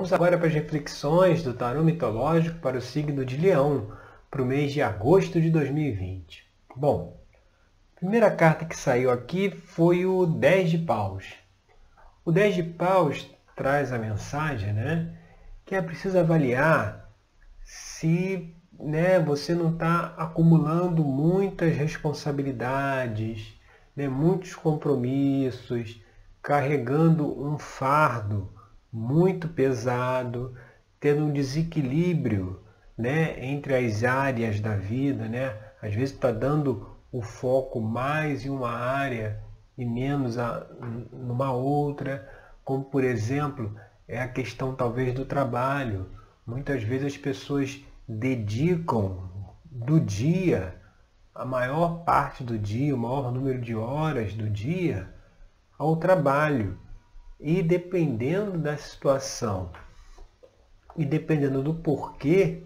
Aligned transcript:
Vamos 0.00 0.14
agora 0.14 0.38
para 0.38 0.46
as 0.46 0.54
reflexões 0.54 1.42
do 1.42 1.52
tarô 1.52 1.84
mitológico 1.84 2.58
para 2.60 2.78
o 2.78 2.80
signo 2.80 3.22
de 3.22 3.36
Leão, 3.36 3.92
para 4.30 4.40
o 4.40 4.46
mês 4.46 4.72
de 4.72 4.80
agosto 4.80 5.38
de 5.38 5.50
2020. 5.50 6.42
Bom, 6.74 7.20
a 7.94 8.00
primeira 8.00 8.30
carta 8.30 8.64
que 8.64 8.74
saiu 8.74 9.10
aqui 9.10 9.50
foi 9.50 10.06
o 10.06 10.24
10 10.24 10.70
de 10.70 10.78
paus. 10.78 11.26
O 12.24 12.32
10 12.32 12.54
de 12.54 12.62
paus 12.62 13.30
traz 13.54 13.92
a 13.92 13.98
mensagem 13.98 14.72
né, 14.72 15.14
que 15.66 15.74
é 15.74 15.82
preciso 15.82 16.18
avaliar 16.18 17.12
se 17.62 18.56
né, 18.78 19.20
você 19.20 19.54
não 19.54 19.70
está 19.74 20.14
acumulando 20.16 21.04
muitas 21.04 21.76
responsabilidades, 21.76 23.52
né, 23.94 24.08
muitos 24.08 24.54
compromissos, 24.54 26.02
carregando 26.40 27.38
um 27.46 27.58
fardo 27.58 28.50
muito 28.92 29.48
pesado, 29.48 30.54
tendo 30.98 31.24
um 31.24 31.32
desequilíbrio 31.32 32.60
né, 32.96 33.44
entre 33.44 33.74
as 33.74 34.04
áreas 34.04 34.60
da 34.60 34.76
vida. 34.76 35.28
Né? 35.28 35.56
Às 35.80 35.94
vezes 35.94 36.14
está 36.14 36.30
dando 36.30 36.90
o 37.12 37.22
foco 37.22 37.80
mais 37.80 38.44
em 38.44 38.50
uma 38.50 38.70
área 38.70 39.40
e 39.76 39.84
menos 39.84 40.38
a, 40.38 40.66
numa 41.12 41.52
outra, 41.52 42.28
como 42.64 42.84
por 42.84 43.02
exemplo 43.02 43.74
é 44.06 44.20
a 44.20 44.28
questão 44.28 44.74
talvez 44.74 45.14
do 45.14 45.24
trabalho. 45.24 46.06
Muitas 46.46 46.82
vezes 46.82 47.14
as 47.14 47.16
pessoas 47.16 47.82
dedicam 48.06 49.30
do 49.64 50.00
dia, 50.00 50.74
a 51.34 51.44
maior 51.44 52.04
parte 52.04 52.42
do 52.42 52.58
dia, 52.58 52.94
o 52.94 52.98
maior 52.98 53.32
número 53.32 53.60
de 53.60 53.74
horas 53.74 54.34
do 54.34 54.50
dia, 54.50 55.08
ao 55.78 55.96
trabalho. 55.96 56.76
E 57.40 57.62
dependendo 57.62 58.58
da 58.58 58.76
situação 58.76 59.72
e 60.96 61.06
dependendo 61.06 61.62
do 61.62 61.72
porquê 61.74 62.62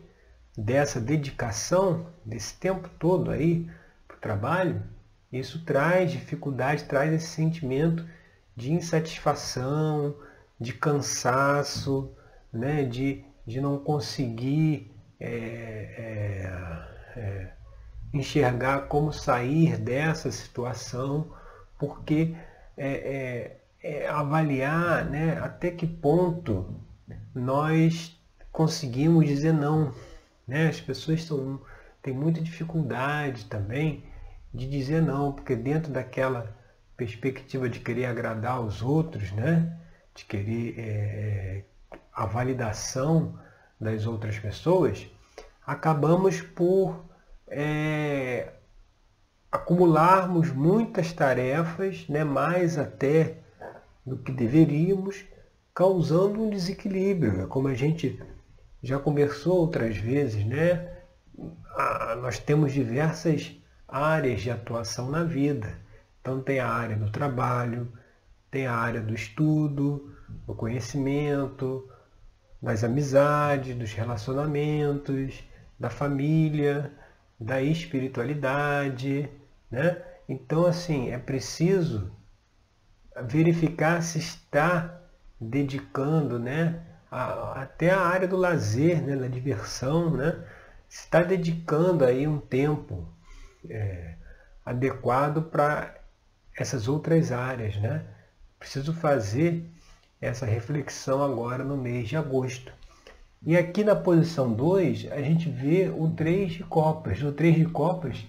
dessa 0.56 1.00
dedicação, 1.00 2.06
desse 2.25 2.58
tempo 2.58 2.89
todo 2.98 3.30
aí 3.30 3.70
para 4.08 4.17
o 4.17 4.20
trabalho, 4.20 4.83
isso 5.33 5.64
traz 5.64 6.11
dificuldade, 6.11 6.84
traz 6.84 7.12
esse 7.12 7.28
sentimento 7.28 8.05
de 8.56 8.72
insatisfação, 8.72 10.17
de 10.61 10.72
cansaço, 10.72 12.12
né, 12.52 12.84
de, 12.84 13.25
de 13.47 13.61
não 13.61 13.78
conseguir 13.78 14.92
é, 15.20 15.28
é, 17.17 17.20
é, 17.20 17.52
enxergar 18.12 18.89
como 18.89 19.12
sair 19.12 19.77
dessa 19.77 20.30
situação, 20.30 21.33
porque 21.78 22.34
é, 22.77 23.56
é, 23.84 24.08
avaliar 24.08 25.04
né, 25.04 25.38
até 25.38 25.70
que 25.70 25.86
ponto 25.86 26.74
nós 27.34 28.18
conseguimos 28.50 29.27
dizer 29.27 29.52
não. 29.52 29.92
Né? 30.48 30.68
As 30.68 30.80
pessoas 30.80 31.28
têm 32.00 32.14
muita 32.14 32.40
dificuldade 32.40 33.44
também 33.44 34.02
de 34.52 34.66
dizer 34.66 35.02
não, 35.02 35.32
porque 35.32 35.55
dentro 35.55 35.92
daquela 35.92 36.56
perspectiva 36.96 37.68
de 37.68 37.80
querer 37.80 38.06
agradar 38.06 38.62
os 38.62 38.80
outros, 38.80 39.30
né? 39.32 39.78
de 40.14 40.24
querer 40.24 40.74
é, 40.78 41.64
a 42.10 42.24
validação 42.24 43.38
das 43.78 44.06
outras 44.06 44.38
pessoas, 44.38 45.06
acabamos 45.66 46.40
por 46.40 47.05
é, 47.48 48.55
acumularmos 49.52 50.50
muitas 50.50 51.12
tarefas, 51.12 52.08
né, 52.08 52.24
mais 52.24 52.78
até 52.78 53.44
do 54.05 54.19
que 54.19 54.33
deveríamos, 54.33 55.24
causando 55.74 56.42
um 56.42 56.50
desequilíbrio. 56.50 57.42
É 57.42 57.47
como 57.47 57.69
a 57.69 57.74
gente 57.74 58.20
já 58.83 58.98
conversou 58.98 59.58
outras 59.58 59.96
vezes, 59.96 60.44
né? 60.44 60.94
nós 62.20 62.38
temos 62.38 62.72
diversas 62.72 63.56
áreas 63.88 64.41
de 64.42 64.50
atuação 64.50 65.11
na 65.11 65.24
vida. 65.24 65.79
Então 66.20 66.40
tem 66.40 66.61
a 66.61 66.68
área 66.68 66.96
do 66.96 67.11
trabalho, 67.11 67.92
tem 68.51 68.67
a 68.67 68.74
área 68.74 69.01
do 69.01 69.14
estudo, 69.14 70.14
do 70.46 70.55
conhecimento, 70.55 71.89
das 72.62 72.84
amizades, 72.84 73.77
dos 73.77 73.92
relacionamentos, 73.92 75.42
da 75.79 75.90
família, 75.90 76.92
da 77.39 77.61
espiritualidade, 77.61 79.29
né? 79.70 80.00
Então 80.29 80.67
assim, 80.67 81.11
é 81.11 81.18
preciso 81.18 82.11
verificar 83.23 84.02
se 84.02 84.19
está 84.19 85.01
dedicando, 85.41 86.39
né, 86.39 86.80
a, 87.11 87.63
até 87.63 87.91
a 87.91 88.01
área 88.01 88.27
do 88.27 88.36
lazer, 88.36 89.02
né, 89.02 89.17
da 89.17 89.29
diversão, 89.29 90.11
né, 90.11 90.36
se 90.89 91.01
está 91.01 91.23
dedicando 91.23 92.05
aí 92.05 92.27
um 92.27 92.39
tempo 92.39 93.08
é, 93.69 94.14
adequado 94.64 95.42
para 95.42 95.95
essas 96.57 96.89
outras 96.89 97.33
áreas, 97.33 97.77
né? 97.77 98.05
Preciso 98.58 98.92
fazer 98.95 99.69
essa 100.20 100.47
reflexão 100.47 101.23
agora 101.23 101.64
no 101.64 101.77
mês 101.77 102.08
de 102.08 102.17
agosto. 102.17 102.73
E 103.47 103.57
aqui 103.57 103.85
na 103.85 103.95
posição 103.95 104.53
2, 104.53 105.13
a 105.13 105.20
gente 105.20 105.51
vê 105.51 105.92
o 105.95 106.08
3 106.11 106.53
de 106.53 106.64
copas. 106.64 107.23
O 107.23 107.33
3 107.33 107.57
de 107.57 107.67
copas, 107.67 108.24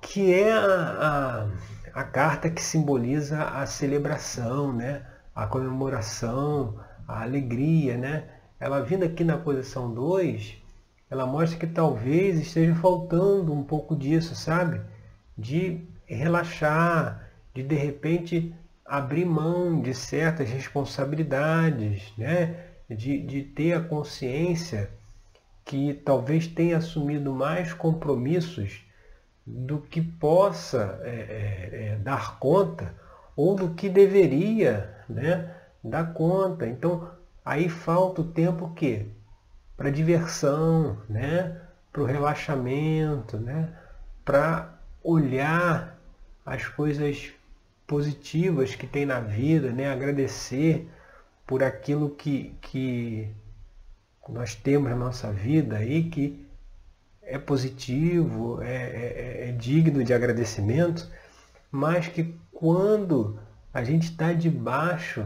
que 0.00 0.32
é 0.32 0.52
a, 0.52 0.60
a 0.62 1.50
a 1.94 2.04
carta 2.04 2.50
que 2.50 2.62
simboliza 2.62 3.42
a 3.44 3.66
celebração, 3.66 4.72
né? 4.72 5.02
a 5.34 5.46
comemoração, 5.46 6.78
a 7.06 7.22
alegria. 7.22 7.96
Né? 7.96 8.24
Ela 8.58 8.80
vindo 8.80 9.04
aqui 9.04 9.24
na 9.24 9.36
posição 9.36 9.92
2, 9.92 10.56
ela 11.10 11.26
mostra 11.26 11.58
que 11.58 11.66
talvez 11.66 12.38
esteja 12.38 12.74
faltando 12.74 13.52
um 13.52 13.64
pouco 13.64 13.96
disso, 13.96 14.34
sabe? 14.34 14.80
De 15.36 15.80
relaxar, 16.06 17.28
de 17.54 17.62
de 17.62 17.74
repente 17.74 18.54
abrir 18.84 19.24
mão 19.24 19.80
de 19.80 19.94
certas 19.94 20.48
responsabilidades, 20.50 22.12
né? 22.16 22.66
de, 22.88 23.20
de 23.20 23.42
ter 23.42 23.74
a 23.74 23.80
consciência 23.80 24.90
que 25.64 25.94
talvez 25.94 26.46
tenha 26.48 26.78
assumido 26.78 27.32
mais 27.32 27.72
compromissos 27.72 28.84
do 29.52 29.80
que 29.80 30.00
possa 30.00 31.00
é, 31.02 31.08
é, 31.08 31.86
é, 31.92 31.96
dar 31.96 32.38
conta 32.38 32.94
ou 33.36 33.54
do 33.54 33.70
que 33.70 33.88
deveria 33.88 34.94
né, 35.08 35.54
dar 35.82 36.12
conta. 36.12 36.66
Então, 36.66 37.10
aí 37.44 37.68
falta 37.68 38.20
o 38.20 38.24
tempo 38.24 38.72
que 38.74 39.06
para 39.76 39.90
diversão, 39.90 40.98
né, 41.08 41.60
para 41.92 42.02
o 42.02 42.06
relaxamento, 42.06 43.38
né, 43.38 43.72
para 44.24 44.78
olhar 45.02 45.98
as 46.44 46.68
coisas 46.68 47.32
positivas 47.86 48.74
que 48.74 48.86
tem 48.86 49.06
na 49.06 49.20
vida, 49.20 49.72
né, 49.72 49.90
agradecer 49.90 50.88
por 51.46 51.62
aquilo 51.62 52.10
que, 52.10 52.54
que 52.60 53.28
nós 54.28 54.54
temos 54.54 54.90
na 54.90 54.96
nossa 54.96 55.32
vida 55.32 55.76
aí, 55.78 56.04
que 56.04 56.46
é 57.30 57.38
positivo, 57.38 58.62
é, 58.62 58.74
é, 58.74 59.48
é 59.48 59.52
digno 59.52 60.02
de 60.04 60.12
agradecimento, 60.12 61.08
mas 61.70 62.08
que 62.08 62.34
quando 62.52 63.38
a 63.72 63.82
gente 63.84 64.10
está 64.10 64.32
debaixo 64.32 65.24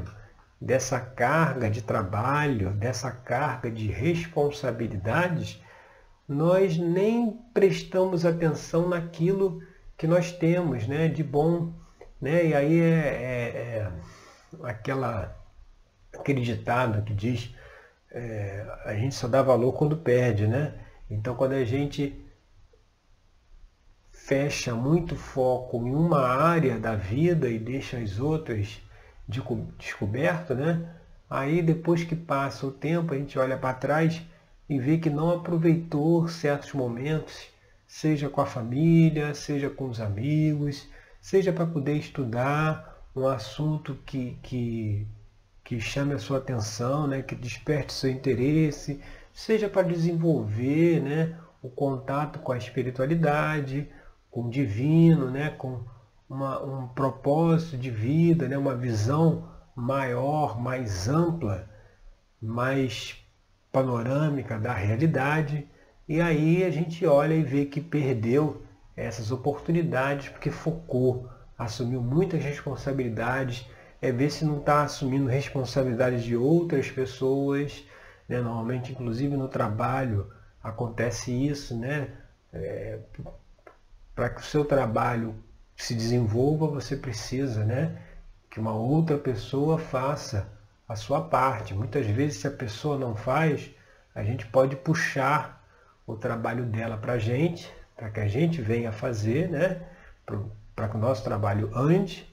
dessa 0.61 1.01
carga 1.01 1.71
de 1.71 1.83
trabalho, 1.83 2.71
dessa 2.71 3.11
carga 3.11 3.71
de 3.71 3.87
responsabilidades, 3.87 5.63
nós 6.29 6.79
nem 6.79 7.33
prestamos 7.53 8.25
atenção 8.25 8.89
naquilo 8.89 9.63
que 9.97 10.07
nós 10.07 10.33
temos 10.33 10.87
né, 10.87 11.09
de 11.09 11.23
bom. 11.23 11.73
Né? 12.21 12.47
E 12.47 12.55
aí 12.55 12.81
é, 12.81 12.85
é, 12.85 13.79
é 13.79 13.93
aquela, 14.63 15.37
aquele 16.13 16.41
ditado 16.41 17.03
que 17.03 17.13
diz 17.13 17.55
é, 18.11 18.65
a 18.85 18.95
gente 18.95 19.15
só 19.15 19.27
dá 19.27 19.43
valor 19.43 19.73
quando 19.73 19.97
perde, 19.97 20.47
né? 20.47 20.73
Então, 21.15 21.35
quando 21.35 21.53
a 21.53 21.65
gente 21.65 22.21
fecha 24.11 24.75
muito 24.75 25.15
foco 25.15 25.77
em 25.87 25.95
uma 25.95 26.27
área 26.27 26.79
da 26.79 26.97
vida 26.97 27.49
e 27.49 27.59
deixa 27.59 27.99
as 27.99 28.19
outras 28.19 28.81
de 29.29 29.43
descoberto, 29.79 30.55
né? 30.55 30.95
Aí 31.31 31.63
depois 31.63 32.05
que 32.05 32.17
passa 32.17 32.67
o 32.67 32.73
tempo, 32.73 33.15
a 33.15 33.17
gente 33.17 33.39
olha 33.39 33.57
para 33.57 33.75
trás 33.75 34.23
e 34.69 34.79
vê 34.79 34.99
que 34.99 35.09
não 35.11 35.31
aproveitou 35.31 36.27
certos 36.27 36.73
momentos, 36.73 37.47
seja 37.87 38.29
com 38.29 38.41
a 38.41 38.47
família, 38.47 39.35
seja 39.35 39.71
com 39.71 39.87
os 39.87 40.01
amigos, 40.01 40.89
seja 41.21 41.53
para 41.53 41.67
poder 41.67 41.95
estudar 41.95 43.09
um 43.15 43.27
assunto 43.29 43.95
que, 44.05 44.37
que, 44.43 45.07
que 45.63 45.81
chame 45.81 46.15
a 46.15 46.19
sua 46.19 46.39
atenção, 46.39 47.07
né? 47.07 47.23
que 47.23 47.35
desperte 47.35 47.93
seu 47.93 48.11
interesse, 48.11 49.01
seja 49.35 49.69
para 49.69 49.83
desenvolver 49.83 51.01
né, 51.01 51.37
o 51.61 51.69
contato 51.69 52.39
com 52.39 52.53
a 52.53 52.57
espiritualidade, 52.57 53.91
com 54.31 54.45
o 54.45 54.51
divino, 54.51 55.29
né, 55.29 55.51
com 55.51 55.85
uma, 56.31 56.63
um 56.63 56.89
propósito 56.89 57.77
de 57.77 57.91
vida, 57.91 58.47
né, 58.47 58.57
uma 58.57 58.77
visão 58.77 59.49
maior, 59.75 60.59
mais 60.61 61.09
ampla, 61.09 61.69
mais 62.41 63.21
panorâmica 63.73 64.57
da 64.57 64.73
realidade, 64.73 65.69
e 66.09 66.21
aí 66.21 66.63
a 66.63 66.71
gente 66.71 67.05
olha 67.05 67.35
e 67.35 67.43
vê 67.43 67.65
que 67.65 67.81
perdeu 67.81 68.63
essas 68.97 69.33
oportunidades 69.33 70.29
porque 70.29 70.51
focou, 70.51 71.29
assumiu 71.59 72.01
muitas 72.01 72.43
responsabilidades, 72.45 73.67
é 74.01 74.13
ver 74.13 74.31
se 74.31 74.45
não 74.45 74.59
está 74.59 74.85
assumindo 74.85 75.27
responsabilidades 75.27 76.23
de 76.23 76.37
outras 76.37 76.89
pessoas, 76.89 77.85
né? 78.29 78.41
normalmente 78.41 78.93
inclusive 78.93 79.37
no 79.37 79.49
trabalho 79.49 80.31
acontece 80.63 81.33
isso, 81.33 81.77
né? 81.77 82.09
É, 82.53 82.99
Para 84.15 84.31
que 84.31 84.41
o 84.41 84.45
seu 84.45 84.65
trabalho 84.65 85.35
se 85.77 85.95
desenvolva, 85.95 86.67
você 86.67 86.97
precisa 86.97 87.65
né? 87.65 88.01
que 88.49 88.61
uma 88.61 88.73
outra 88.73 89.19
pessoa 89.19 89.79
faça 89.79 90.49
a 90.89 90.95
sua 90.95 91.21
parte. 91.21 91.75
Muitas 91.75 92.07
vezes, 92.07 92.39
se 92.39 92.47
a 92.47 92.51
pessoa 92.51 92.97
não 92.97 93.17
faz, 93.17 93.71
a 94.15 94.23
gente 94.23 94.47
pode 94.47 94.77
puxar 94.77 95.65
o 96.07 96.15
trabalho 96.17 96.65
dela 96.65 96.97
para 96.97 97.15
a 97.15 97.19
gente, 97.19 97.73
para 97.97 98.11
que 98.11 98.21
a 98.21 98.29
gente 98.29 98.61
venha 98.61 98.93
fazer, 98.93 99.49
né? 99.49 99.83
para 100.75 100.89
que 100.89 100.97
o 100.97 101.01
nosso 101.01 101.25
trabalho 101.25 101.71
ande. 101.75 102.33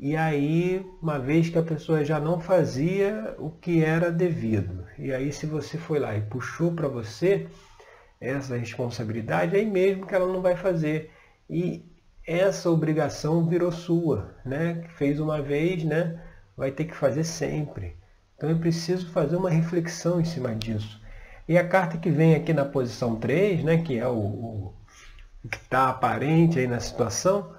E 0.00 0.16
aí, 0.16 0.84
uma 1.02 1.18
vez 1.18 1.50
que 1.50 1.58
a 1.58 1.62
pessoa 1.62 2.04
já 2.04 2.18
não 2.18 2.40
fazia 2.40 3.34
o 3.38 3.50
que 3.50 3.84
era 3.84 4.10
devido, 4.10 4.86
e 4.98 5.12
aí 5.12 5.30
se 5.30 5.44
você 5.44 5.76
foi 5.76 5.98
lá 5.98 6.16
e 6.16 6.22
puxou 6.22 6.72
para 6.72 6.88
você 6.88 7.46
essa 8.20 8.56
responsabilidade, 8.56 9.54
aí 9.54 9.66
mesmo 9.66 10.06
que 10.06 10.14
ela 10.14 10.26
não 10.26 10.40
vai 10.40 10.56
fazer. 10.56 11.10
E 11.48 11.84
essa 12.26 12.70
obrigação 12.70 13.46
virou 13.46 13.70
sua, 13.70 14.34
né? 14.44 14.84
Fez 14.96 15.20
uma 15.20 15.42
vez, 15.42 15.84
né? 15.84 16.18
vai 16.60 16.70
ter 16.70 16.84
que 16.84 16.94
fazer 16.94 17.24
sempre. 17.24 17.96
Então 18.36 18.50
é 18.50 18.54
preciso 18.54 19.10
fazer 19.10 19.36
uma 19.36 19.48
reflexão 19.48 20.20
em 20.20 20.24
cima 20.26 20.54
disso. 20.54 21.00
E 21.48 21.56
a 21.56 21.66
carta 21.66 21.96
que 21.96 22.10
vem 22.10 22.34
aqui 22.34 22.52
na 22.52 22.66
posição 22.66 23.16
3, 23.16 23.64
né, 23.64 23.78
que 23.78 23.98
é 23.98 24.06
o, 24.06 24.12
o, 24.12 24.74
o 25.42 25.48
que 25.48 25.56
está 25.56 25.88
aparente 25.88 26.58
aí 26.58 26.66
na 26.66 26.78
situação, 26.78 27.54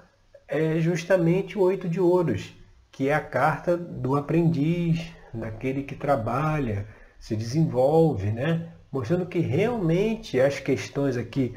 é 0.52 0.78
justamente 0.78 1.56
o 1.56 1.62
oito 1.62 1.88
de 1.88 1.98
ouros, 1.98 2.54
que 2.90 3.08
é 3.08 3.14
a 3.14 3.20
carta 3.20 3.74
do 3.74 4.16
aprendiz, 4.16 5.10
daquele 5.32 5.82
que 5.82 5.94
trabalha, 5.94 6.86
se 7.18 7.34
desenvolve, 7.34 8.30
né? 8.30 8.68
mostrando 8.92 9.24
que 9.24 9.38
realmente 9.38 10.38
as 10.38 10.60
questões 10.60 11.16
aqui 11.16 11.54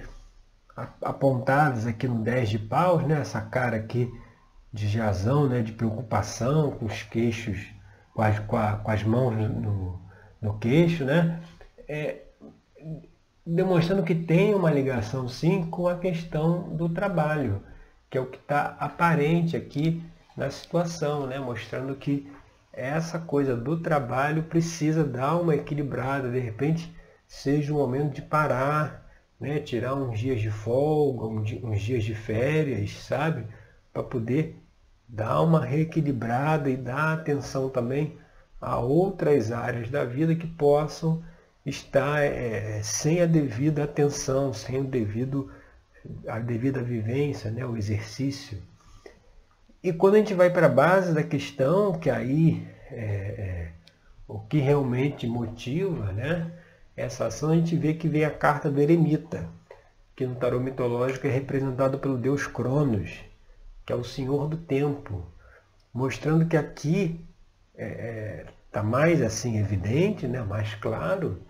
apontadas 1.01 1.85
aqui 1.85 2.07
no 2.07 2.23
10 2.23 2.49
de 2.49 2.59
paus, 2.59 3.03
né? 3.05 3.19
essa 3.19 3.41
cara 3.41 3.75
aqui 3.75 4.09
de 4.71 4.87
jazão, 4.87 5.47
né, 5.47 5.61
de 5.61 5.71
preocupação, 5.71 6.71
com 6.71 6.85
os 6.85 7.03
queixos, 7.03 7.65
com 8.13 8.21
as, 8.21 8.39
com, 8.39 8.57
a, 8.57 8.73
com 8.73 8.91
as 8.91 9.03
mãos 9.03 9.35
no, 9.35 10.01
no 10.41 10.57
queixo, 10.57 11.05
né, 11.05 11.41
é, 11.87 12.23
demonstrando 13.45 14.03
que 14.03 14.15
tem 14.15 14.53
uma 14.53 14.71
ligação 14.71 15.27
sim 15.29 15.65
com 15.65 15.87
a 15.87 15.97
questão 15.97 16.75
do 16.75 16.89
trabalho, 16.89 17.61
que 18.15 18.17
é 18.17 18.21
o 18.21 18.25
que 18.25 18.37
está 18.37 18.77
aparente 18.79 19.57
aqui 19.57 20.01
na 20.37 20.49
situação, 20.49 21.27
né, 21.27 21.37
mostrando 21.37 21.93
que 21.95 22.31
essa 22.71 23.19
coisa 23.19 23.57
do 23.57 23.77
trabalho 23.81 24.43
precisa 24.43 25.03
dar 25.03 25.35
uma 25.35 25.53
equilibrada, 25.53 26.29
de 26.29 26.39
repente 26.39 26.95
seja 27.27 27.73
o 27.73 27.77
momento 27.77 28.13
de 28.13 28.21
parar, 28.21 29.05
né, 29.37 29.59
tirar 29.59 29.95
uns 29.95 30.17
dias 30.17 30.39
de 30.39 30.49
folga, 30.49 31.25
uns 31.27 31.81
dias 31.81 32.05
de 32.05 32.15
férias, 32.15 32.91
sabe? 33.03 33.45
Para 33.91 34.03
poder 34.03 34.61
dá 35.09 35.41
uma 35.41 35.65
reequilibrada 35.65 36.69
e 36.69 36.77
dá 36.77 37.11
atenção 37.11 37.69
também 37.69 38.17
a 38.61 38.79
outras 38.79 39.51
áreas 39.51 39.89
da 39.89 40.05
vida 40.05 40.35
que 40.35 40.47
possam 40.47 41.21
estar 41.65 42.23
é, 42.23 42.81
sem 42.81 43.21
a 43.21 43.25
devida 43.25 43.83
atenção, 43.83 44.53
sem 44.53 44.79
o 44.79 44.83
devido, 44.85 45.51
a 46.27 46.39
devida 46.39 46.81
vivência, 46.81 47.51
né, 47.51 47.65
o 47.65 47.77
exercício. 47.77 48.61
E 49.83 49.93
quando 49.93 50.15
a 50.15 50.17
gente 50.17 50.33
vai 50.33 50.49
para 50.49 50.65
a 50.65 50.69
base 50.69 51.13
da 51.13 51.23
questão, 51.23 51.93
que 51.99 52.09
aí 52.09 52.67
é, 52.91 52.97
é, 52.97 53.71
o 54.27 54.39
que 54.39 54.59
realmente 54.59 55.27
motiva 55.27 56.11
né, 56.11 56.51
essa 56.95 57.27
ação, 57.27 57.51
a 57.51 57.55
gente 57.55 57.75
vê 57.75 57.93
que 57.93 58.07
vem 58.07 58.25
a 58.25 58.31
carta 58.31 58.69
do 58.69 58.81
eremita, 58.81 59.47
que 60.15 60.25
no 60.25 60.35
tarô 60.35 60.59
mitológico 60.59 61.27
é 61.27 61.29
representado 61.29 61.99
pelo 61.99 62.17
deus 62.17 62.47
Cronos 62.47 63.23
que 63.85 63.93
é 63.93 63.95
o 63.95 64.03
Senhor 64.03 64.47
do 64.47 64.57
Tempo, 64.57 65.23
mostrando 65.93 66.47
que 66.47 66.57
aqui 66.57 67.23
está 67.73 67.83
é, 67.83 67.85
é 67.85 68.45
tá 68.71 68.83
mais 68.83 69.21
assim 69.21 69.57
evidente, 69.57 70.27
né, 70.27 70.41
mais 70.41 70.73
claro, 70.75 71.41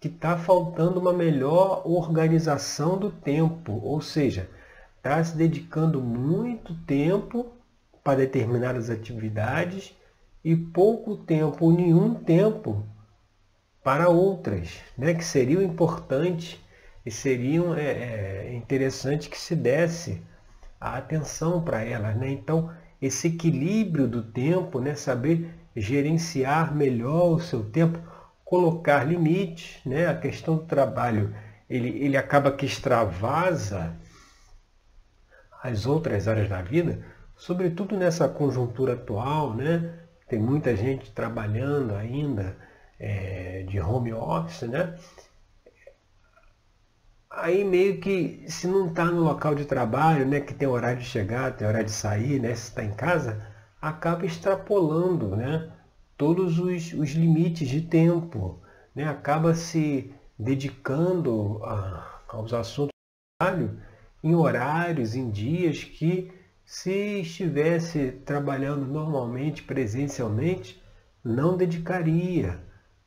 que 0.00 0.08
está 0.08 0.36
faltando 0.36 0.98
uma 0.98 1.12
melhor 1.12 1.82
organização 1.84 2.98
do 2.98 3.10
tempo, 3.10 3.78
ou 3.84 4.00
seja, 4.00 4.48
está 4.96 5.22
se 5.22 5.36
dedicando 5.36 6.00
muito 6.00 6.74
tempo 6.84 7.52
para 8.02 8.18
determinadas 8.18 8.88
atividades 8.88 9.94
e 10.42 10.56
pouco 10.56 11.16
tempo 11.16 11.66
ou 11.66 11.72
nenhum 11.72 12.14
tempo 12.14 12.82
para 13.84 14.08
outras, 14.08 14.78
né, 14.96 15.14
que 15.14 15.24
seriam 15.24 15.62
importantes 15.62 16.58
e 17.04 17.10
seriam 17.10 17.74
é, 17.74 17.84
é, 17.84 18.54
interessante 18.54 19.28
que 19.28 19.38
se 19.38 19.54
desse 19.54 20.22
a 20.80 20.96
atenção 20.96 21.62
para 21.62 21.82
elas. 21.82 22.16
Né? 22.16 22.30
Então, 22.30 22.70
esse 23.00 23.28
equilíbrio 23.28 24.06
do 24.06 24.22
tempo, 24.22 24.80
né? 24.80 24.94
saber 24.94 25.54
gerenciar 25.76 26.74
melhor 26.74 27.34
o 27.34 27.40
seu 27.40 27.64
tempo, 27.64 27.98
colocar 28.50 29.04
limites, 29.04 29.80
né? 29.86 30.08
a 30.08 30.18
questão 30.18 30.56
do 30.56 30.64
trabalho, 30.64 31.32
ele, 31.68 31.88
ele 32.04 32.16
acaba 32.16 32.50
que 32.50 32.66
extravasa 32.66 33.94
as 35.62 35.86
outras 35.86 36.26
áreas 36.26 36.48
da 36.48 36.60
vida, 36.60 37.00
sobretudo 37.36 37.96
nessa 37.96 38.28
conjuntura 38.28 38.94
atual, 38.94 39.54
né? 39.54 39.94
tem 40.28 40.40
muita 40.40 40.74
gente 40.74 41.12
trabalhando 41.12 41.94
ainda 41.94 42.56
é, 42.98 43.62
de 43.68 43.80
home 43.80 44.12
office, 44.12 44.62
né? 44.62 44.98
aí 47.30 47.62
meio 47.62 48.00
que 48.00 48.44
se 48.48 48.66
não 48.66 48.88
está 48.88 49.04
no 49.04 49.22
local 49.22 49.54
de 49.54 49.64
trabalho, 49.64 50.26
né, 50.26 50.40
que 50.40 50.52
tem 50.52 50.66
horário 50.66 50.98
de 50.98 51.04
chegar, 51.04 51.52
tem 51.52 51.68
horário 51.68 51.86
de 51.86 51.92
sair, 51.92 52.40
né, 52.40 52.52
se 52.56 52.70
está 52.70 52.82
em 52.82 52.92
casa, 52.92 53.46
acaba 53.80 54.26
extrapolando, 54.26 55.36
né, 55.36 55.70
todos 56.20 56.58
os, 56.58 56.92
os 56.92 57.12
limites 57.12 57.66
de 57.66 57.80
tempo, 57.80 58.60
né, 58.94 59.04
acaba 59.04 59.54
se 59.54 60.12
dedicando 60.38 61.64
a, 61.64 62.20
aos 62.28 62.52
assuntos 62.52 62.90
do 62.90 63.38
trabalho 63.38 63.80
em 64.22 64.34
horários, 64.34 65.14
em 65.14 65.30
dias 65.30 65.82
que 65.82 66.30
se 66.62 67.22
estivesse 67.22 68.12
trabalhando 68.26 68.84
normalmente, 68.84 69.62
presencialmente, 69.62 70.82
não 71.24 71.56
dedicaria. 71.56 72.60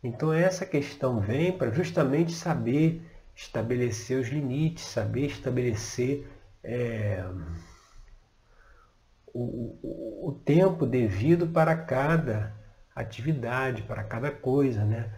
Então 0.04 0.34
essa 0.34 0.66
questão 0.66 1.20
vem 1.20 1.56
para 1.56 1.70
justamente 1.70 2.32
saber 2.32 3.00
estabelecer 3.36 4.20
os 4.20 4.28
limites, 4.28 4.86
saber 4.86 5.28
estabelecer 5.28 6.28
é, 6.64 7.24
o, 9.32 9.40
o, 9.84 10.30
o, 10.30 10.32
tempo 10.44 10.88
devido 10.88 11.46
para 11.46 11.78
cada 11.78 12.63
atividade, 12.96 13.82
para 13.84 14.04
cada 14.04 14.32
coisa, 14.32 14.84
né? 14.84 15.10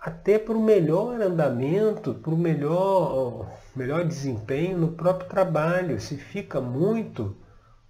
Até 0.00 0.38
para 0.38 0.54
o 0.54 0.62
melhor 0.62 1.20
andamento, 1.20 2.14
para 2.14 2.34
o 2.34 2.36
melhor, 2.36 3.50
melhor 3.74 4.04
desempenho 4.04 4.78
no 4.78 4.92
próprio 4.92 5.28
trabalho. 5.28 6.00
Se 6.00 6.16
fica 6.16 6.60
muito 6.60 7.36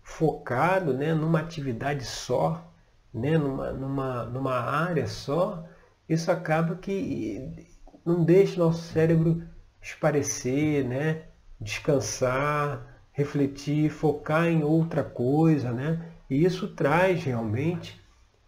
focado 0.03 0.93
né, 0.93 1.15
numa 1.15 1.41
atividade 1.41 2.05
só, 2.05 2.71
né, 3.15 3.39
numa, 3.39 3.73
numa, 3.73 4.25
numa 4.25 4.61
área 4.61 5.07
só, 5.07 5.65
isso 6.09 6.31
acaba 6.31 6.75
que 6.77 7.67
não 8.05 8.25
deixe 8.25 8.59
nosso 8.59 8.83
cérebro 8.83 9.43
esparecer, 9.81 10.85
né? 10.85 11.23
descansar, 11.63 13.01
refletir, 13.13 13.91
focar 13.91 14.47
em 14.47 14.63
outra 14.63 15.03
coisa, 15.05 15.73
né? 15.73 16.05
E 16.29 16.45
isso 16.45 16.69
traz 16.69 17.25
realmente 17.25 18.02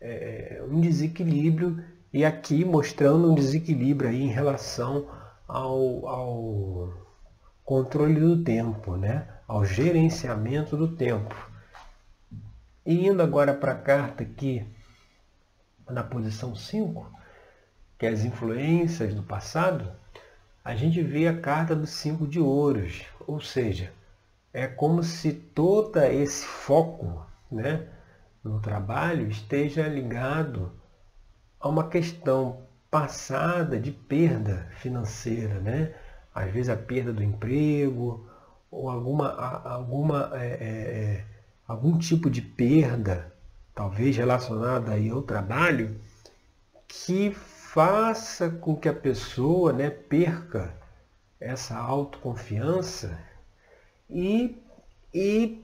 é, 0.05 0.63
um 0.69 0.81
desequilíbrio 0.81 1.83
e 2.13 2.25
aqui 2.25 2.65
mostrando 2.65 3.33
um 3.33 3.35
desequilíbrio 3.35 4.11
aí 4.11 4.23
em 4.23 4.29
relação 4.29 5.09
ao, 5.49 6.07
ao 6.07 6.93
controle 7.65 8.21
do 8.21 8.45
tempo, 8.45 8.97
né? 8.97 9.27
ao 9.49 9.65
gerenciamento 9.65 10.77
do 10.77 10.95
tempo. 10.95 11.35
E 12.85 13.07
indo 13.07 13.23
agora 13.23 13.55
para 13.55 13.73
a 13.73 13.79
carta 13.79 14.23
aqui 14.23 14.67
na 15.89 16.05
posição 16.05 16.55
5, 16.55 17.11
que 17.99 18.05
é 18.05 18.11
as 18.11 18.25
influências 18.25 19.15
do 19.15 19.23
passado, 19.23 19.91
a 20.63 20.75
gente 20.75 21.03
vê 21.03 21.27
a 21.29 21.39
carta 21.39 21.75
dos 21.75 21.91
cinco 21.91 22.27
de 22.27 22.41
ouros, 22.41 23.05
ou 23.27 23.41
seja, 23.41 23.93
é 24.53 24.67
como 24.67 25.03
se 25.03 25.33
todo 25.33 25.99
esse 25.99 26.45
foco 26.45 27.27
né, 27.51 27.87
no 28.45 28.61
trabalho 28.61 29.29
esteja 29.29 29.89
ligado 29.89 30.71
a 31.59 31.69
uma 31.69 31.89
questão 31.89 32.63
passada 32.91 33.81
de 33.81 33.91
perda 33.91 34.69
financeira, 34.77 35.59
né? 35.61 35.95
Às 36.35 36.53
vezes 36.53 36.69
a 36.69 36.77
perda 36.77 37.13
do 37.13 37.23
emprego 37.23 38.29
ou 38.71 38.91
alguma, 38.91 39.33
alguma, 39.65 40.31
é, 40.35 40.47
é, 40.47 40.55
é, 40.61 41.25
algum 41.67 41.97
tipo 41.97 42.29
de 42.29 42.43
perda, 42.43 43.33
talvez 43.75 44.17
relacionada 44.17 44.93
aí 44.93 45.09
ao 45.09 45.23
trabalho, 45.23 45.99
que 46.87 47.33
faça 47.33 48.51
com 48.51 48.77
que 48.77 48.89
a 48.89 48.95
pessoa 48.95 49.73
né, 49.73 49.91
perca 49.91 50.75
essa 51.41 51.77
autoconfiança 51.77 53.19
e, 54.09 54.57
e 55.13 55.64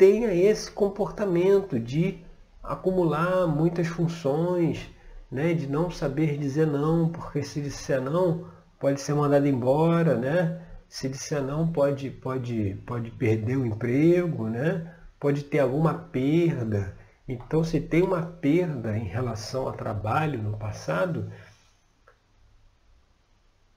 tenha 0.00 0.32
esse 0.32 0.70
comportamento 0.70 1.78
de 1.78 2.24
acumular 2.62 3.46
muitas 3.46 3.86
funções, 3.86 4.88
né, 5.30 5.52
de 5.52 5.66
não 5.66 5.90
saber 5.90 6.38
dizer 6.38 6.66
não, 6.66 7.10
porque 7.10 7.42
se 7.42 7.60
disser 7.60 8.00
não, 8.00 8.48
pode 8.78 8.98
ser 9.02 9.12
mandado 9.12 9.46
embora, 9.46 10.16
né? 10.16 10.62
Se 10.88 11.06
disser 11.06 11.42
não, 11.42 11.70
pode, 11.70 12.08
pode, 12.08 12.82
pode 12.86 13.10
perder 13.10 13.58
o 13.58 13.66
emprego, 13.66 14.48
né? 14.48 14.90
Pode 15.20 15.44
ter 15.44 15.58
alguma 15.58 15.92
perda. 15.92 16.96
Então, 17.28 17.62
se 17.62 17.78
tem 17.78 18.02
uma 18.02 18.22
perda 18.22 18.96
em 18.96 19.04
relação 19.04 19.66
ao 19.66 19.74
trabalho 19.74 20.42
no 20.42 20.56
passado, 20.56 21.30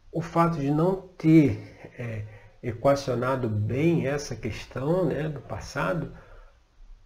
o 0.10 0.22
fato 0.22 0.58
de 0.58 0.72
não 0.72 1.02
ter 1.18 1.92
é, 2.00 2.24
equacionado 2.64 3.50
bem 3.50 4.08
essa 4.08 4.36
questão 4.36 5.06
né, 5.06 5.28
do 5.28 5.42
passado 5.42 6.14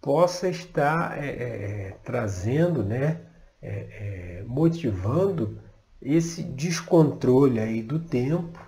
possa 0.00 0.48
estar 0.48 1.18
é, 1.18 1.28
é, 1.28 1.96
trazendo, 2.04 2.84
né, 2.84 3.20
é, 3.60 4.38
é, 4.40 4.44
motivando 4.46 5.60
esse 6.00 6.44
descontrole 6.44 7.58
aí 7.58 7.82
do 7.82 7.98
tempo, 7.98 8.64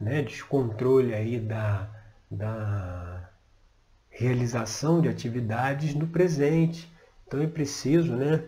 né, 0.00 0.22
descontrole 0.22 1.12
aí 1.12 1.40
da, 1.40 1.90
da 2.30 3.30
realização 4.08 5.00
de 5.00 5.08
atividades 5.08 5.92
no 5.94 6.06
presente. 6.06 6.88
Então 7.26 7.42
é 7.42 7.48
preciso, 7.48 8.14
né, 8.14 8.44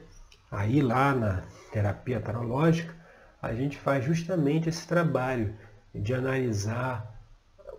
aí 0.49 0.81
lá 0.81 1.13
na 1.13 1.43
terapia 1.73 2.21
tarológica, 2.21 2.95
a 3.43 3.53
gente 3.53 3.77
faz 3.77 4.05
justamente 4.05 4.69
esse 4.69 4.87
trabalho 4.87 5.55
de 5.93 6.15
analisar, 6.15 7.10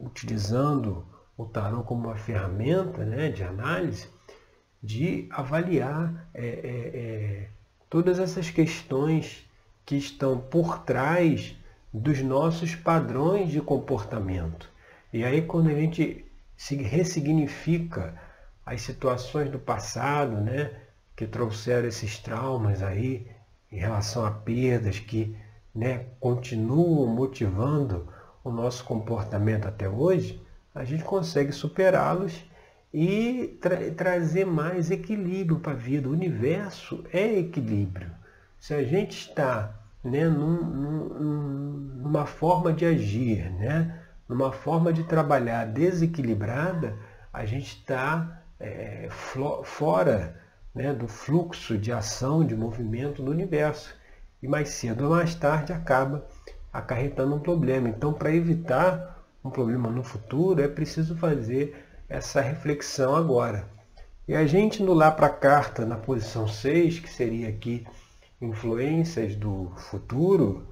utilizando 0.01 1.05
o 1.37 1.45
tarô 1.45 1.83
como 1.83 2.07
uma 2.07 2.15
ferramenta 2.15 3.05
né, 3.05 3.29
de 3.29 3.43
análise, 3.43 4.07
de 4.81 5.27
avaliar 5.31 6.29
é, 6.33 6.45
é, 6.45 6.47
é, 6.47 7.49
todas 7.89 8.19
essas 8.19 8.49
questões 8.49 9.47
que 9.85 9.95
estão 9.95 10.39
por 10.39 10.79
trás 10.79 11.55
dos 11.93 12.21
nossos 12.21 12.75
padrões 12.75 13.51
de 13.51 13.61
comportamento. 13.61 14.69
E 15.11 15.23
aí 15.23 15.41
quando 15.41 15.69
a 15.69 15.73
gente 15.73 16.25
se 16.55 16.75
ressignifica 16.75 18.15
as 18.65 18.81
situações 18.81 19.49
do 19.49 19.59
passado, 19.59 20.37
né, 20.37 20.71
que 21.15 21.27
trouxeram 21.27 21.87
esses 21.87 22.17
traumas 22.19 22.81
aí 22.81 23.27
em 23.71 23.77
relação 23.77 24.25
a 24.25 24.31
perdas 24.31 24.99
que 24.99 25.35
né, 25.73 26.05
continuam 26.19 27.07
motivando 27.07 28.07
o 28.43 28.51
nosso 28.51 28.83
comportamento 28.83 29.67
até 29.67 29.87
hoje, 29.87 30.41
a 30.73 30.83
gente 30.83 31.03
consegue 31.03 31.51
superá-los 31.51 32.43
e 32.93 33.57
tra 33.61 33.77
trazer 33.91 34.45
mais 34.45 34.91
equilíbrio 34.91 35.59
para 35.59 35.73
a 35.73 35.75
vida. 35.75 36.09
O 36.09 36.11
universo 36.11 37.03
é 37.11 37.39
equilíbrio. 37.39 38.11
Se 38.59 38.73
a 38.73 38.83
gente 38.83 39.17
está 39.17 39.75
né, 40.03 40.27
num, 40.27 40.63
num, 40.63 41.63
numa 42.03 42.25
forma 42.25 42.73
de 42.73 42.85
agir, 42.85 43.51
né, 43.53 43.99
numa 44.27 44.51
forma 44.51 44.91
de 44.91 45.03
trabalhar 45.03 45.65
desequilibrada, 45.65 46.97
a 47.31 47.45
gente 47.45 47.77
está 47.77 48.41
é, 48.59 49.07
fora 49.63 50.41
né, 50.73 50.93
do 50.93 51.07
fluxo 51.07 51.77
de 51.77 51.91
ação, 51.91 52.45
de 52.45 52.55
movimento 52.55 53.21
do 53.21 53.31
universo. 53.31 53.93
E 54.41 54.47
mais 54.47 54.69
cedo 54.69 55.03
ou 55.03 55.11
mais 55.11 55.35
tarde 55.35 55.71
acaba 55.71 56.25
acarretando 56.71 57.35
um 57.35 57.39
problema. 57.39 57.89
Então, 57.89 58.13
para 58.13 58.33
evitar 58.33 59.25
um 59.43 59.49
problema 59.49 59.89
no 59.89 60.03
futuro, 60.03 60.61
é 60.61 60.67
preciso 60.67 61.15
fazer 61.15 61.75
essa 62.07 62.41
reflexão 62.41 63.15
agora. 63.15 63.65
E 64.27 64.35
a 64.35 64.45
gente 64.45 64.81
indo 64.81 64.93
lá 64.93 65.11
para 65.11 65.27
a 65.27 65.33
carta 65.33 65.85
na 65.85 65.97
posição 65.97 66.47
6, 66.47 66.99
que 66.99 67.09
seria 67.09 67.49
aqui 67.49 67.85
influências 68.39 69.35
do 69.35 69.71
futuro, 69.75 70.67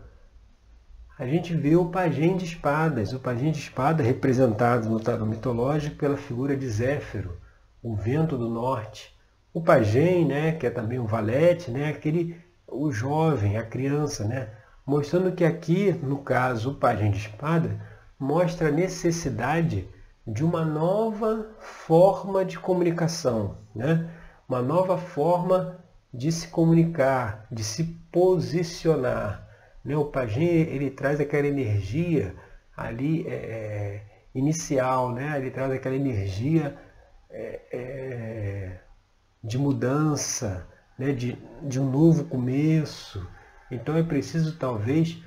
a 1.17 1.25
gente 1.25 1.53
vê 1.53 1.75
o 1.75 1.89
pajem 1.89 2.37
de 2.37 2.45
espadas. 2.45 3.11
O 3.11 3.19
pajem 3.19 3.51
de 3.51 3.59
espada 3.59 4.01
representado 4.01 4.89
no 4.89 4.99
tarô 5.01 5.25
mitológico 5.25 5.97
pela 5.97 6.15
figura 6.15 6.55
de 6.55 6.69
Zéfiro, 6.69 7.37
o 7.83 7.93
vento 7.93 8.37
do 8.37 8.47
norte. 8.47 9.13
O 9.53 9.61
pajem, 9.61 10.25
né, 10.25 10.53
que 10.53 10.65
é 10.65 10.69
também 10.69 10.97
um 10.97 11.05
valete, 11.05 11.71
né, 11.71 11.89
aquele 11.89 12.39
o 12.65 12.91
jovem, 12.91 13.57
a 13.57 13.63
criança, 13.63 14.23
né, 14.23 14.47
mostrando 14.89 15.31
que 15.31 15.45
aqui, 15.45 15.91
no 16.01 16.17
caso, 16.17 16.71
o 16.71 16.75
pajem 16.75 17.11
de 17.11 17.19
espada 17.19 17.79
mostra 18.17 18.69
a 18.69 18.71
necessidade 18.71 19.87
de 20.25 20.43
uma 20.43 20.65
nova 20.65 21.51
forma 21.59 22.43
de 22.43 22.57
comunicação, 22.57 23.55
né? 23.75 24.09
uma 24.47 24.63
nova 24.63 24.97
forma 24.97 25.79
de 26.11 26.31
se 26.31 26.47
comunicar, 26.47 27.45
de 27.51 27.63
se 27.63 27.83
posicionar. 28.11 29.47
Né? 29.85 29.95
O 29.95 30.05
pajem 30.05 30.47
ele 30.47 30.89
traz 30.89 31.19
aquela 31.19 31.45
energia 31.45 32.33
ali 32.75 33.27
é, 33.27 33.35
é, 33.35 34.01
inicial, 34.33 35.11
né? 35.11 35.37
ele 35.37 35.51
traz 35.51 35.71
aquela 35.71 35.95
energia 35.95 36.75
é, 37.29 37.59
é, 37.71 38.79
de 39.43 39.59
mudança, 39.59 40.67
né? 40.97 41.11
de, 41.11 41.37
de 41.61 41.79
um 41.79 41.87
novo 41.91 42.25
começo. 42.25 43.23
Então 43.71 43.95
é 43.95 44.03
preciso 44.03 44.57
talvez 44.57 45.21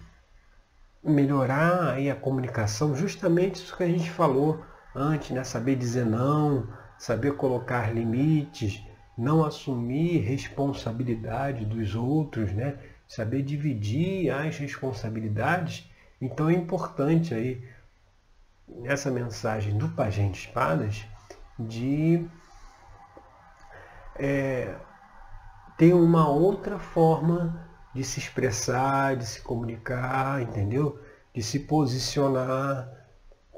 melhorar 1.02 1.94
aí 1.94 2.10
a 2.10 2.14
comunicação, 2.14 2.94
justamente 2.94 3.56
isso 3.56 3.76
que 3.76 3.82
a 3.82 3.88
gente 3.88 4.10
falou 4.10 4.64
antes, 4.94 5.30
né? 5.30 5.42
saber 5.42 5.76
dizer 5.76 6.06
não, 6.06 6.68
saber 6.98 7.36
colocar 7.36 7.92
limites, 7.92 8.82
não 9.16 9.44
assumir 9.44 10.18
responsabilidade 10.18 11.64
dos 11.64 11.94
outros, 11.94 12.52
né? 12.52 12.78
saber 13.08 13.42
dividir 13.42 14.30
as 14.30 14.56
responsabilidades. 14.58 15.90
Então 16.20 16.48
é 16.48 16.54
importante 16.54 17.34
aí, 17.34 17.62
nessa 18.68 19.10
mensagem 19.10 19.76
do 19.76 19.88
Pajem 19.88 20.30
de 20.30 20.38
Espadas, 20.38 21.04
de 21.58 22.26
é, 24.16 24.74
ter 25.76 25.92
uma 25.92 26.28
outra 26.28 26.78
forma 26.78 27.71
de 27.94 28.04
se 28.04 28.18
expressar, 28.18 29.16
de 29.16 29.26
se 29.26 29.40
comunicar, 29.40 30.42
entendeu? 30.42 30.98
De 31.34 31.42
se 31.42 31.60
posicionar, 31.60 32.88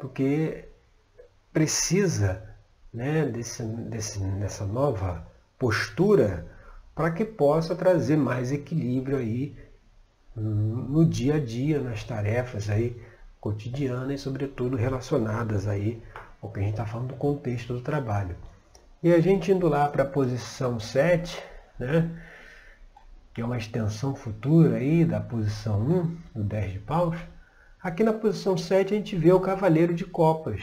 porque 0.00 0.69
precisa 1.53 2.43
né, 2.93 3.25
desse, 3.26 3.62
desse, 3.62 4.21
dessa 4.21 4.64
nova 4.64 5.26
postura 5.59 6.47
para 6.95 7.11
que 7.11 7.25
possa 7.25 7.75
trazer 7.75 8.17
mais 8.17 8.53
equilíbrio 8.53 9.17
aí 9.17 9.57
no 10.37 11.05
dia 11.05 11.35
a 11.37 11.41
dia, 11.41 11.81
nas 11.81 12.03
tarefas 12.05 12.69
aí 12.69 13.00
cotidianas 13.41 14.21
e 14.21 14.23
sobretudo 14.23 14.76
relacionadas 14.76 15.69
aí 15.69 16.03
ao 16.43 16.50
que 16.50 16.61
a 16.61 16.62
gente 16.62 16.73
está 16.73 16.87
falando 16.87 17.09
do 17.09 17.14
contexto 17.14 17.75
do 17.75 17.81
trabalho. 17.81 18.37
E 19.03 19.12
a 19.12 19.21
gente 19.21 19.53
indo 19.53 19.69
lá 19.69 19.88
para 19.88 20.03
a 20.03 20.07
posição 20.07 20.81
7, 20.81 21.43
né, 21.79 22.11
que 23.35 23.41
é 23.41 23.45
uma 23.45 23.59
extensão 23.59 24.14
futura 24.14 24.76
aí 24.76 25.05
da 25.05 25.21
posição 25.21 25.81
1, 25.81 26.17
do 26.37 26.45
10 26.45 26.73
de 26.73 26.79
paus, 26.79 27.19
aqui 27.83 28.03
na 28.03 28.12
posição 28.12 28.57
7 28.57 28.95
a 28.95 28.97
gente 28.97 29.17
vê 29.17 29.33
o 29.33 29.41
cavaleiro 29.41 29.93
de 29.93 30.05
copas, 30.05 30.62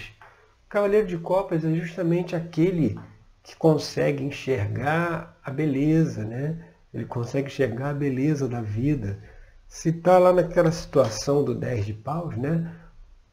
Cavaleiro 0.72 1.06
de 1.06 1.18
Copas 1.18 1.66
é 1.66 1.74
justamente 1.74 2.34
aquele 2.34 2.98
que 3.44 3.58
consegue 3.58 4.24
enxergar 4.24 5.38
a 5.44 5.52
beleza, 5.52 6.24
né? 6.24 6.66
Ele 6.94 7.04
consegue 7.04 7.48
enxergar 7.48 7.90
a 7.90 7.94
beleza 7.94 8.48
da 8.48 8.62
vida. 8.62 9.20
Se 9.68 9.90
está 9.90 10.18
lá 10.18 10.32
naquela 10.32 10.72
situação 10.72 11.44
do 11.44 11.54
10 11.54 11.88
de 11.88 11.94
paus, 11.94 12.38
né? 12.38 12.74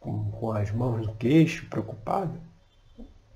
Com, 0.01 0.33
com 0.33 0.51
as 0.51 0.73
mãos 0.73 1.07
no 1.07 1.15
queixo, 1.15 1.67
preocupado, 1.67 2.41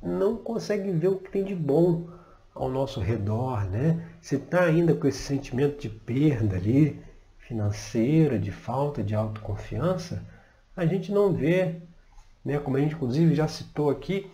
não 0.03 0.37
consegue 0.37 0.91
ver 0.91 1.09
o 1.09 1.19
que 1.19 1.31
tem 1.31 1.45
de 1.45 1.55
bom 1.55 2.09
ao 2.55 2.69
nosso 2.69 3.01
redor, 3.01 3.65
né? 3.65 4.09
Se 4.21 4.37
está 4.37 4.65
ainda 4.65 4.95
com 4.95 5.07
esse 5.07 5.23
sentimento 5.23 5.81
de 5.81 5.89
perda 5.89 6.57
ali, 6.57 7.03
financeira, 7.39 8.39
de 8.39 8.51
falta 8.51 9.03
de 9.03 9.15
autoconfiança, 9.15 10.23
a 10.77 10.87
gente 10.87 11.13
não 11.13 11.33
vê 11.33 11.81
né, 12.45 12.59
como 12.59 12.77
a 12.77 12.81
gente 12.81 12.95
inclusive 12.95 13.35
já 13.35 13.47
citou 13.47 13.91
aqui, 13.91 14.31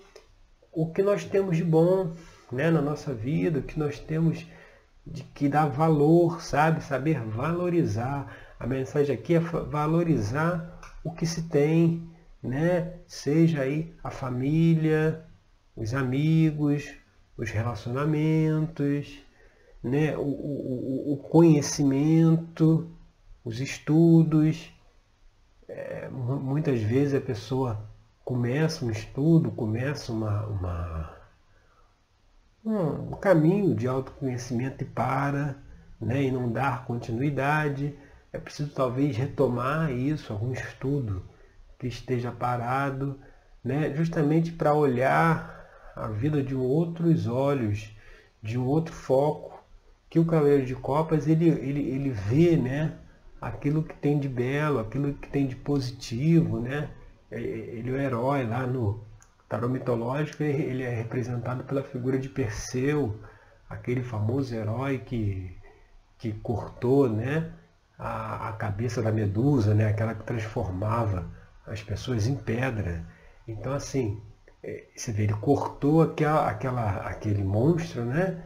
o 0.73 0.87
que 0.87 1.03
nós 1.03 1.25
temos 1.25 1.57
de 1.57 1.65
bom 1.65 2.13
né, 2.51 2.71
na 2.71 2.81
nossa 2.81 3.13
vida, 3.13 3.59
o 3.59 3.63
que 3.63 3.79
nós 3.79 3.99
temos 3.99 4.47
de 5.07 5.23
que 5.23 5.49
dá 5.49 5.67
valor, 5.67 6.43
sabe? 6.43 6.83
Saber 6.83 7.21
valorizar. 7.21 8.35
A 8.61 8.67
mensagem 8.67 9.15
aqui 9.15 9.35
é 9.35 9.41
valorizar 9.41 10.79
o 11.03 11.13
que 11.13 11.27
se 11.27 11.43
tem, 11.49 12.09
né? 12.43 12.95
Seja 13.07 13.63
aí 13.63 13.95
a 14.03 14.11
família, 14.11 15.25
os 15.75 15.95
amigos, 15.95 16.95
os 17.38 17.50
relacionamentos, 17.50 19.23
né? 19.83 20.16
o, 20.16 20.23
o, 20.23 21.12
o 21.14 21.16
conhecimento, 21.16 22.90
os 23.45 23.61
estudos. 23.61 24.71
É, 25.68 26.09
muitas 26.09 26.80
vezes 26.80 27.14
a 27.14 27.21
pessoa 27.21 27.88
começa 28.25 28.85
um 28.85 28.90
estudo, 28.90 29.50
começa 29.52 30.12
uma, 30.12 30.47
uma 30.47 31.18
um 32.64 33.12
caminho 33.12 33.75
de 33.75 33.87
autoconhecimento 33.87 34.83
e 34.83 34.87
para, 34.87 35.57
né, 36.00 36.25
e 36.25 36.30
não 36.30 36.50
dar 36.50 36.85
continuidade. 36.85 37.97
É 38.33 38.38
preciso 38.38 38.71
talvez 38.75 39.16
retomar 39.16 39.90
isso, 39.90 40.33
algum 40.33 40.52
estudo 40.52 41.25
que 41.78 41.87
esteja 41.87 42.30
parado, 42.30 43.18
né, 43.64 43.95
justamente 43.95 44.52
para 44.52 44.75
olhar 44.75 45.58
a 46.05 46.09
vida 46.09 46.43
de 46.43 46.55
outros 46.55 47.26
olhos, 47.26 47.95
de 48.43 48.59
um 48.59 48.67
outro 48.67 48.95
foco, 48.95 49.62
que 50.09 50.19
o 50.19 50.25
Cavaleiro 50.25 50.64
de 50.64 50.75
Copas 50.75 51.26
ele, 51.26 51.49
ele, 51.49 51.81
ele 51.81 52.11
vê 52.11 52.57
né, 52.57 52.97
aquilo 53.40 53.83
que 53.83 53.95
tem 53.95 54.19
de 54.19 54.28
belo, 54.28 54.78
aquilo 54.78 55.14
que 55.14 55.28
tem 55.28 55.47
de 55.47 55.57
positivo, 55.57 56.61
né? 56.61 56.90
Ele 57.31 57.90
é 57.90 57.93
o 57.93 58.00
herói 58.00 58.47
lá 58.47 58.67
no, 58.67 59.07
tarô 59.49 59.69
mitológico 59.69 60.43
ele 60.43 60.83
é 60.83 60.90
representado 60.90 61.64
pela 61.64 61.83
figura 61.83 62.19
de 62.19 62.28
Perseu, 62.28 63.19
aquele 63.69 64.02
famoso 64.02 64.55
herói 64.55 64.99
que, 64.99 65.57
que 66.19 66.33
cortou 66.33 67.09
né, 67.09 67.50
a, 67.99 68.50
a 68.50 68.52
cabeça 68.52 69.02
da 69.02 69.11
Medusa, 69.11 69.75
né, 69.75 69.88
aquela 69.88 70.14
que 70.14 70.25
transformava 70.25 71.31
as 71.67 71.83
pessoas 71.83 72.26
em 72.26 72.37
pedra. 72.37 73.07
Então 73.47 73.73
assim, 73.73 74.21
é, 74.21 74.27
você 74.95 75.12
vê, 75.12 75.25
ele 75.25 75.35
cortou 75.35 76.03
aquela, 76.03 76.49
aquela, 76.49 76.91
aquele 77.07 77.43
monstro 77.45 78.05
né, 78.05 78.43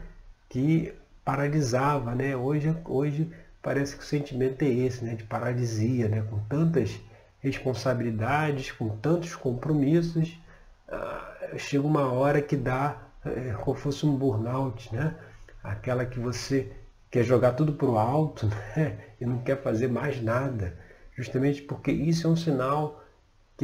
que 0.49 0.93
paralisava. 1.25 2.13
Né? 2.13 2.35
Hoje, 2.35 2.75
hoje 2.85 3.31
parece 3.61 3.95
que 3.95 4.03
o 4.03 4.05
sentimento 4.05 4.61
é 4.63 4.67
esse, 4.67 5.03
né, 5.03 5.15
de 5.15 5.23
paralisia, 5.23 6.07
né, 6.07 6.25
com 6.29 6.39
tantas 6.49 6.99
responsabilidades, 7.39 8.71
com 8.71 8.89
tantos 8.97 9.35
compromissos, 9.35 10.39
ah, 10.87 11.35
chega 11.57 11.85
uma 11.85 12.11
hora 12.11 12.41
que 12.41 12.55
dá 12.55 13.03
é, 13.25 13.53
como 13.61 13.77
fosse 13.77 14.05
um 14.05 14.15
burnout, 14.15 14.93
né? 14.93 15.15
Aquela 15.63 16.05
que 16.05 16.19
você 16.19 16.71
quer 17.09 17.23
jogar 17.23 17.53
tudo 17.53 17.73
para 17.73 17.87
o 17.87 17.97
alto 17.97 18.47
né? 18.75 18.97
e 19.19 19.25
não 19.25 19.39
quer 19.39 19.61
fazer 19.61 19.87
mais 19.87 20.21
nada. 20.21 20.77
Justamente 21.15 21.61
porque 21.61 21.91
isso 21.91 22.27
é 22.27 22.29
um 22.29 22.35
sinal 22.35 23.02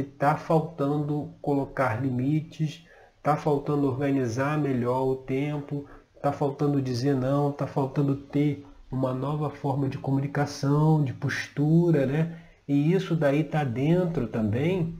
que 0.02 0.14
está 0.14 0.36
faltando 0.36 1.34
colocar 1.42 2.00
limites, 2.00 2.86
está 3.18 3.36
faltando 3.36 3.86
organizar 3.86 4.58
melhor 4.58 5.02
o 5.02 5.16
tempo, 5.16 5.86
está 6.16 6.32
faltando 6.32 6.80
dizer 6.80 7.14
não, 7.14 7.50
está 7.50 7.66
faltando 7.66 8.16
ter 8.16 8.66
uma 8.90 9.12
nova 9.12 9.50
forma 9.50 9.88
de 9.88 9.98
comunicação, 9.98 11.04
de 11.04 11.12
postura, 11.12 12.06
né? 12.06 12.38
E 12.66 12.92
isso 12.92 13.14
daí 13.14 13.40
está 13.40 13.64
dentro 13.64 14.26
também 14.26 14.98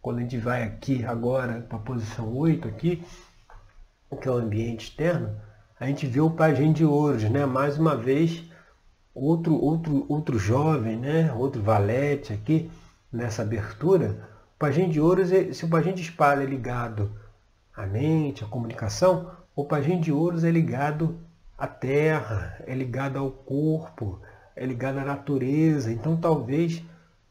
quando 0.00 0.18
a 0.18 0.20
gente 0.20 0.36
vai 0.36 0.62
aqui 0.62 1.04
agora 1.04 1.62
para 1.62 1.78
a 1.78 1.80
posição 1.80 2.36
8 2.36 2.68
aqui, 2.68 3.02
que 4.20 4.28
é 4.28 4.30
o 4.30 4.36
ambiente 4.36 4.90
externo, 4.90 5.34
a 5.80 5.86
gente 5.86 6.06
vê 6.06 6.20
o 6.20 6.30
pajem 6.30 6.72
de 6.72 6.84
ouros, 6.84 7.24
né? 7.24 7.46
Mais 7.46 7.78
uma 7.78 7.96
vez, 7.96 8.44
outro, 9.14 9.54
outro, 9.54 10.06
outro 10.08 10.38
jovem, 10.38 10.96
né? 10.96 11.32
Outro 11.32 11.62
valete 11.62 12.32
aqui, 12.32 12.70
nessa 13.14 13.42
abertura. 13.42 14.28
O 14.56 14.58
pajem 14.58 14.88
de 14.88 15.00
ouros, 15.00 15.28
se 15.56 15.64
o 15.64 15.68
pajem 15.68 15.94
de 15.94 16.02
espada 16.02 16.42
é 16.42 16.46
ligado 16.46 17.12
à 17.74 17.86
mente, 17.86 18.44
à 18.44 18.46
comunicação, 18.46 19.30
o 19.54 19.64
pajem 19.64 20.00
de 20.00 20.12
ouros 20.12 20.42
é 20.42 20.50
ligado 20.50 21.18
à 21.56 21.66
terra, 21.66 22.56
é 22.66 22.74
ligado 22.74 23.18
ao 23.18 23.30
corpo, 23.30 24.20
é 24.56 24.66
ligado 24.66 24.98
à 24.98 25.04
natureza. 25.04 25.92
Então 25.92 26.16
talvez 26.16 26.82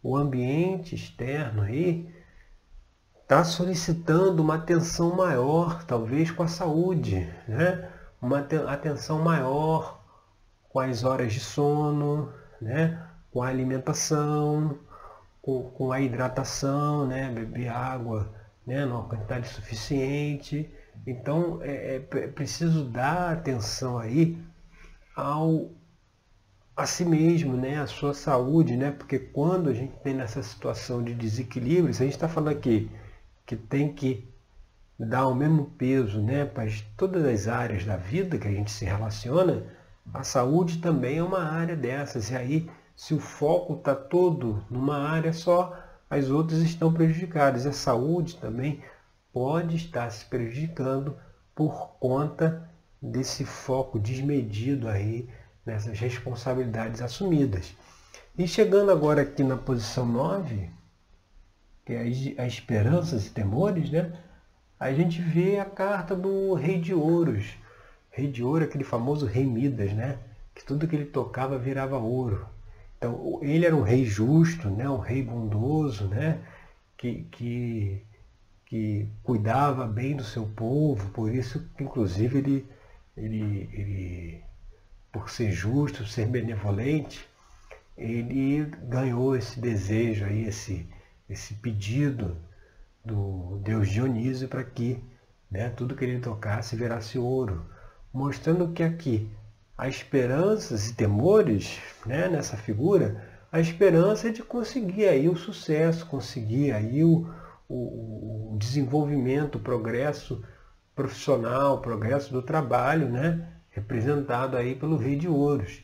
o 0.01 0.15
ambiente 0.15 0.95
externo 0.95 1.63
aí 1.63 2.09
está 3.21 3.43
solicitando 3.43 4.41
uma 4.41 4.55
atenção 4.55 5.15
maior, 5.15 5.83
talvez 5.83 6.31
com 6.31 6.43
a 6.43 6.47
saúde, 6.47 7.29
né? 7.47 7.89
uma 8.21 8.39
atenção 8.39 9.19
maior 9.19 10.01
com 10.69 10.79
as 10.79 11.03
horas 11.03 11.33
de 11.33 11.39
sono, 11.39 12.31
né? 12.61 13.01
com 13.31 13.41
a 13.41 13.47
alimentação, 13.47 14.77
com, 15.43 15.69
com 15.71 15.91
a 15.91 16.01
hidratação, 16.01 17.05
né? 17.05 17.29
beber 17.29 17.67
água 17.67 18.33
né? 18.65 18.83
numa 18.85 19.03
quantidade 19.03 19.47
suficiente. 19.49 20.73
Então 21.05 21.59
é, 21.61 21.97
é 21.97 22.27
preciso 22.27 22.85
dar 22.85 23.33
atenção 23.33 23.99
aí 23.99 24.41
ao 25.15 25.69
a 26.75 26.87
si 26.87 27.05
mesmo, 27.05 27.55
né, 27.55 27.79
a 27.79 27.85
sua 27.85 28.15
saúde, 28.15 28.75
né, 28.75 28.89
porque 28.89 29.19
quando 29.19 29.69
a 29.69 29.73
gente 29.75 29.93
tem 29.97 30.15
nessa 30.15 30.41
situação 30.41 31.03
de 31.03 31.13
desequilíbrio, 31.13 31.93
se 31.93 32.01
a 32.01 32.05
gente 32.05 32.15
está 32.15 32.27
falando 32.27 32.49
aqui 32.49 32.89
que 33.45 33.55
tem 33.55 33.93
que 33.93 34.27
dar 34.97 35.27
o 35.27 35.35
mesmo 35.35 35.65
peso 35.77 36.19
né, 36.19 36.45
para 36.45 36.65
todas 36.97 37.23
as 37.25 37.47
áreas 37.47 37.85
da 37.85 37.95
vida 37.95 38.39
que 38.39 38.47
a 38.47 38.51
gente 38.51 38.71
se 38.71 38.85
relaciona, 38.85 39.63
a 40.13 40.23
saúde 40.23 40.79
também 40.79 41.17
é 41.17 41.23
uma 41.23 41.43
área 41.43 41.75
dessas. 41.75 42.29
E 42.29 42.35
aí, 42.35 42.69
se 42.95 43.13
o 43.13 43.19
foco 43.19 43.73
está 43.73 43.95
todo 43.95 44.63
numa 44.69 44.97
área 44.97 45.33
só, 45.33 45.77
as 46.09 46.29
outras 46.29 46.59
estão 46.59 46.93
prejudicadas. 46.93 47.65
A 47.65 47.71
saúde 47.71 48.37
também 48.37 48.81
pode 49.31 49.75
estar 49.75 50.09
se 50.11 50.25
prejudicando 50.25 51.17
por 51.55 51.95
conta 51.99 52.69
desse 53.01 53.43
foco 53.43 53.99
desmedido 53.99 54.87
aí 54.87 55.27
nessas 55.65 55.99
responsabilidades 55.99 57.01
assumidas. 57.01 57.75
E 58.37 58.47
chegando 58.47 58.91
agora 58.91 59.21
aqui 59.21 59.43
na 59.43 59.57
posição 59.57 60.05
9, 60.05 60.69
que 61.85 61.93
é 61.93 62.01
as 62.41 62.53
esperanças 62.53 63.27
e 63.27 63.31
temores, 63.31 63.89
né? 63.89 64.13
a 64.79 64.91
gente 64.93 65.21
vê 65.21 65.59
a 65.59 65.65
carta 65.65 66.15
do 66.15 66.53
rei 66.53 66.79
de 66.79 66.93
ouros. 66.93 67.53
Rei 68.09 68.27
de 68.27 68.43
ouro, 68.43 68.63
aquele 68.63 68.83
famoso 68.83 69.25
rei 69.25 69.45
Midas, 69.45 69.93
né? 69.93 70.19
que 70.53 70.63
tudo 70.63 70.87
que 70.87 70.95
ele 70.95 71.05
tocava 71.05 71.57
virava 71.57 71.97
ouro. 71.97 72.47
Então, 73.03 73.37
ele 73.41 73.65
era 73.65 73.75
um 73.75 73.81
rei 73.81 74.05
justo, 74.05 74.69
né? 74.69 74.89
um 74.89 74.97
rei 74.97 75.21
bondoso, 75.21 76.07
né? 76.07 76.39
que, 76.95 77.25
que, 77.25 78.01
que 78.65 79.09
cuidava 79.21 79.85
bem 79.85 80.15
do 80.15 80.23
seu 80.23 80.45
povo, 80.45 81.09
por 81.09 81.29
isso, 81.35 81.69
inclusive, 81.77 82.37
ele, 82.37 82.67
ele, 83.17 83.69
ele, 83.73 84.43
por 85.11 85.29
ser 85.29 85.51
justo, 85.51 86.07
ser 86.07 86.27
benevolente, 86.27 87.27
ele 87.97 88.67
ganhou 88.87 89.35
esse 89.35 89.59
desejo 89.59 90.23
aí, 90.23 90.45
esse, 90.45 90.87
esse 91.29 91.55
pedido 91.55 92.37
do 93.03 93.59
deus 93.65 93.89
Dionísio 93.89 94.47
para 94.47 94.63
que 94.63 95.03
né, 95.51 95.69
tudo 95.71 95.93
que 95.93 96.05
ele 96.05 96.21
tocasse 96.21 96.77
virasse 96.77 97.19
ouro, 97.19 97.65
mostrando 98.13 98.71
que 98.71 98.81
aqui 98.81 99.29
há 99.77 99.87
esperanças 99.87 100.89
e 100.89 100.95
temores 100.95 101.79
né, 102.05 102.27
nessa 102.29 102.57
figura, 102.57 103.23
a 103.51 103.59
esperança 103.59 104.29
é 104.29 104.31
de 104.31 104.43
conseguir 104.43 105.07
aí 105.07 105.29
o 105.29 105.35
sucesso, 105.35 106.05
conseguir 106.07 106.71
aí 106.71 107.03
o, 107.03 107.27
o, 107.67 108.53
o 108.53 108.57
desenvolvimento, 108.57 109.55
o 109.55 109.61
progresso 109.61 110.43
profissional, 110.95 111.75
o 111.75 111.81
progresso 111.81 112.31
do 112.31 112.41
trabalho, 112.41 113.09
né, 113.09 113.47
representado 113.69 114.57
aí 114.57 114.75
pelo 114.75 114.97
rei 114.97 115.15
de 115.15 115.27
ouros. 115.27 115.83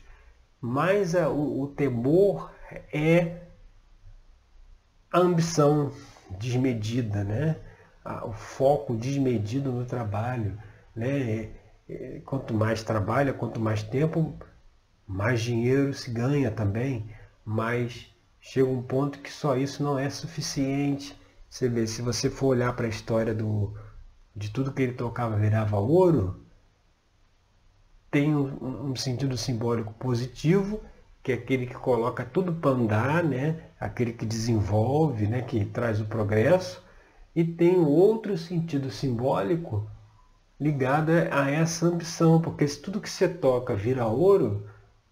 Mas 0.60 1.14
a, 1.14 1.28
o, 1.28 1.62
o 1.62 1.68
temor 1.68 2.52
é 2.92 3.40
a 5.12 5.18
ambição 5.18 5.92
desmedida, 6.38 7.24
né? 7.24 7.56
o 8.24 8.32
foco 8.32 8.94
desmedido 8.96 9.72
no 9.72 9.84
trabalho. 9.84 10.58
Né? 10.94 11.50
Quanto 12.24 12.54
mais 12.54 12.82
trabalha, 12.82 13.32
quanto 13.32 13.60
mais 13.60 13.82
tempo, 13.82 14.34
mais 15.06 15.40
dinheiro 15.40 15.92
se 15.92 16.10
ganha 16.10 16.50
também, 16.50 17.08
mas 17.44 18.12
chega 18.40 18.68
um 18.68 18.82
ponto 18.82 19.18
que 19.18 19.32
só 19.32 19.56
isso 19.56 19.82
não 19.82 19.98
é 19.98 20.08
suficiente. 20.10 21.18
Você 21.48 21.68
vê, 21.68 21.86
se 21.86 22.02
você 22.02 22.30
for 22.30 22.48
olhar 22.48 22.74
para 22.74 22.86
a 22.86 22.90
história 22.90 23.34
do, 23.34 23.74
de 24.34 24.50
tudo 24.50 24.72
que 24.72 24.82
ele 24.82 24.92
tocava 24.92 25.36
virava 25.36 25.78
ouro, 25.78 26.44
tem 28.10 28.34
um, 28.34 28.90
um 28.90 28.96
sentido 28.96 29.36
simbólico 29.36 29.92
positivo 29.94 30.80
que 31.22 31.32
é 31.32 31.34
aquele 31.34 31.66
que 31.66 31.74
coloca 31.74 32.24
tudo 32.24 32.52
para 32.54 32.70
andar, 32.70 33.22
né? 33.22 33.64
aquele 33.78 34.12
que 34.12 34.24
desenvolve, 34.24 35.26
né? 35.26 35.42
que 35.42 35.64
traz 35.64 36.00
o 36.00 36.06
progresso, 36.06 36.82
e 37.34 37.44
tem 37.44 37.78
outro 37.78 38.36
sentido 38.36 38.90
simbólico 38.90 39.88
ligada 40.60 41.30
a 41.32 41.50
essa 41.50 41.86
ambição, 41.86 42.40
porque 42.40 42.68
se 42.68 42.80
tudo 42.80 43.00
que 43.00 43.08
você 43.08 43.26
toca 43.26 43.74
vira 43.74 44.06
ouro, 44.06 44.66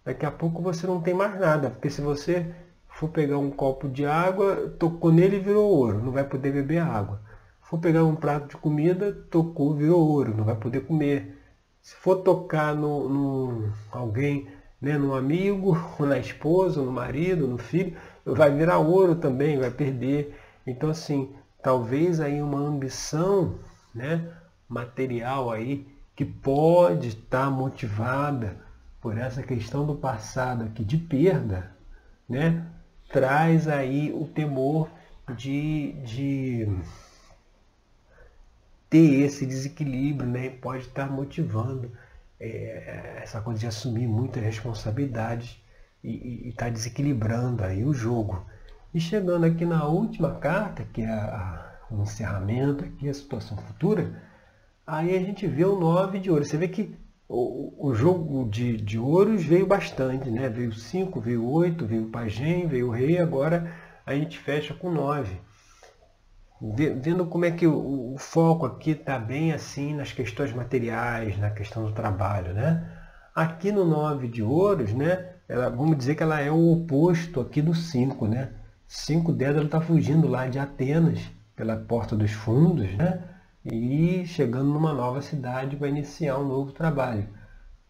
daqui 0.05 0.25
a 0.25 0.31
pouco 0.31 0.61
você 0.61 0.85
não 0.85 1.01
tem 1.01 1.13
mais 1.13 1.39
nada, 1.39 1.71
porque 1.71 1.89
se 1.89 2.01
você 2.01 2.53
for 2.87 3.09
pegar 3.09 3.37
um 3.39 3.49
copo 3.49 3.89
de 3.89 4.05
água, 4.05 4.75
tocou 4.77 5.11
nele 5.11 5.37
e 5.37 5.39
virou 5.39 5.67
ouro, 5.69 6.03
não 6.03 6.11
vai 6.11 6.23
poder 6.23 6.51
beber 6.51 6.79
água. 6.79 7.19
For 7.61 7.79
pegar 7.79 8.03
um 8.03 8.15
prato 8.15 8.49
de 8.49 8.57
comida, 8.57 9.11
tocou, 9.31 9.75
virou 9.75 9.99
ouro, 9.99 10.35
não 10.35 10.43
vai 10.43 10.55
poder 10.55 10.81
comer. 10.81 11.37
Se 11.81 11.95
for 11.95 12.17
tocar 12.17 12.75
no, 12.75 13.09
no 13.09 13.73
alguém, 13.91 14.47
né, 14.81 14.93
amigo, 14.93 15.77
ou 15.99 16.05
na 16.05 16.19
esposa, 16.19 16.79
ou 16.79 16.85
no 16.85 16.91
marido, 16.91 17.47
no 17.47 17.57
filho, 17.57 17.95
vai 18.25 18.51
virar 18.51 18.79
ouro 18.79 19.15
também, 19.15 19.59
vai 19.59 19.71
perder. 19.71 20.35
Então 20.65 20.89
assim, 20.89 21.33
talvez 21.63 22.19
aí 22.19 22.41
uma 22.41 22.59
ambição, 22.59 23.55
né, 23.95 24.31
material 24.69 25.51
aí 25.51 25.87
que 26.15 26.23
pode 26.23 27.09
estar 27.09 27.49
motivada 27.49 28.57
por 29.01 29.17
essa 29.17 29.41
questão 29.41 29.85
do 29.85 29.95
passado 29.95 30.65
aqui 30.65 30.83
de 30.83 30.97
perda, 30.97 31.71
né, 32.27 32.65
traz 33.11 33.67
aí 33.67 34.13
o 34.13 34.27
temor 34.27 34.89
de, 35.35 35.93
de 36.03 36.67
ter 38.89 39.21
esse 39.21 39.45
desequilíbrio, 39.45 40.29
né, 40.29 40.49
pode 40.49 40.83
estar 40.83 41.09
motivando 41.09 41.91
é, 42.39 43.19
essa 43.23 43.41
coisa 43.41 43.59
de 43.59 43.67
assumir 43.67 44.07
muitas 44.07 44.43
responsabilidades 44.43 45.57
e 46.03 46.49
está 46.49 46.69
desequilibrando 46.69 47.63
aí 47.63 47.83
o 47.83 47.93
jogo. 47.93 48.45
E 48.93 48.99
chegando 48.99 49.45
aqui 49.45 49.65
na 49.65 49.85
última 49.85 50.35
carta, 50.35 50.83
que 50.83 51.01
é 51.01 51.79
o 51.91 52.01
encerramento 52.01 52.83
aqui, 52.83 53.09
a 53.09 53.13
situação 53.13 53.57
futura, 53.57 54.28
aí 54.89 55.15
a 55.15 55.19
gente 55.19 55.45
vê 55.47 55.63
o 55.63 55.79
9 55.79 56.19
de 56.19 56.31
ouro. 56.31 56.43
Você 56.43 56.57
vê 56.57 56.67
que 56.67 56.97
o, 57.27 57.89
o 57.89 57.93
jogo 57.93 58.49
de, 58.49 58.75
de 58.77 58.97
ouros 58.97 59.43
veio 59.45 59.67
bastante, 59.67 60.29
né? 60.29 60.49
Veio 60.49 60.73
5, 60.73 61.21
veio 61.21 61.47
8, 61.47 61.85
veio 61.85 62.03
o 62.03 62.09
pajem, 62.09 62.67
veio 62.67 62.87
o 62.87 62.91
rei, 62.91 63.19
agora 63.19 63.71
a 64.05 64.15
gente 64.15 64.37
fecha 64.39 64.73
com 64.73 64.91
9. 64.91 65.37
Vendo 67.01 67.25
como 67.25 67.45
é 67.45 67.51
que 67.51 67.65
o, 67.65 68.13
o 68.13 68.17
foco 68.17 68.65
aqui 68.65 68.91
está 68.91 69.17
bem 69.17 69.53
assim 69.53 69.95
nas 69.95 70.11
questões 70.11 70.51
materiais, 70.51 71.37
na 71.37 71.51
questão 71.51 71.85
do 71.85 71.93
trabalho, 71.93 72.53
né? 72.53 72.85
Aqui 73.33 73.71
no 73.71 73.85
9 73.85 74.27
de 74.27 74.41
ouros, 74.41 74.93
né? 74.93 75.35
Ela, 75.47 75.69
vamos 75.69 75.97
dizer 75.97 76.15
que 76.15 76.23
ela 76.23 76.41
é 76.41 76.51
o 76.51 76.71
oposto 76.71 77.39
aqui 77.39 77.61
do 77.61 77.73
5, 77.73 78.27
né? 78.27 78.49
5 78.87 79.31
Dédalo 79.31 79.67
está 79.67 79.79
fugindo 79.79 80.27
lá 80.27 80.47
de 80.47 80.59
Atenas, 80.59 81.21
pela 81.55 81.77
porta 81.77 82.15
dos 82.15 82.31
fundos, 82.31 82.91
né? 82.97 83.23
E 83.65 84.25
chegando 84.25 84.71
numa 84.71 84.93
nova 84.93 85.21
cidade 85.21 85.75
vai 85.75 85.89
iniciar 85.89 86.37
um 86.37 86.47
novo 86.47 86.71
trabalho. 86.71 87.27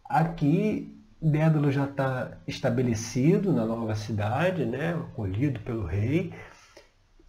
Aqui, 0.03 0.95
Dédalo 1.21 1.71
já 1.71 1.86
está 1.86 2.38
estabelecido 2.47 3.51
na 3.51 3.65
nova 3.65 3.93
cidade, 3.93 4.65
né? 4.65 4.93
acolhido 4.93 5.60
pelo 5.60 5.86
rei, 5.86 6.34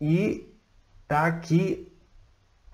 e 0.01 0.49
está 1.03 1.27
aqui 1.27 1.93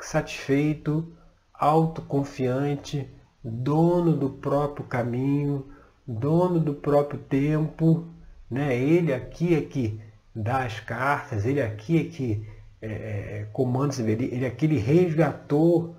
satisfeito, 0.00 1.16
autoconfiante, 1.52 3.10
dono 3.42 4.14
do 4.14 4.30
próprio 4.30 4.86
caminho, 4.86 5.66
dono 6.06 6.60
do 6.60 6.74
próprio 6.74 7.18
tempo. 7.18 8.06
Né? 8.50 8.76
Ele 8.78 9.12
aqui 9.12 9.54
é 9.54 9.62
que 9.62 10.00
dá 10.34 10.64
as 10.64 10.78
cartas, 10.80 11.46
ele 11.46 11.62
aqui 11.62 11.98
é 11.98 12.04
que 12.04 12.55
é, 12.80 12.88
é, 12.88 13.48
comandos, 13.52 13.98
ele, 13.98 14.26
ele 14.26 14.46
aqui 14.46 14.66
ele 14.66 14.78
resgatou 14.78 15.96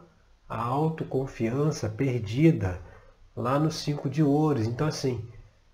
a 0.48 0.62
autoconfiança 0.62 1.90
perdida 1.90 2.80
lá 3.36 3.60
no 3.60 3.72
cinco 3.72 4.10
de 4.10 4.24
ouros. 4.24 4.68
Então 4.68 4.88
assim, 4.88 5.28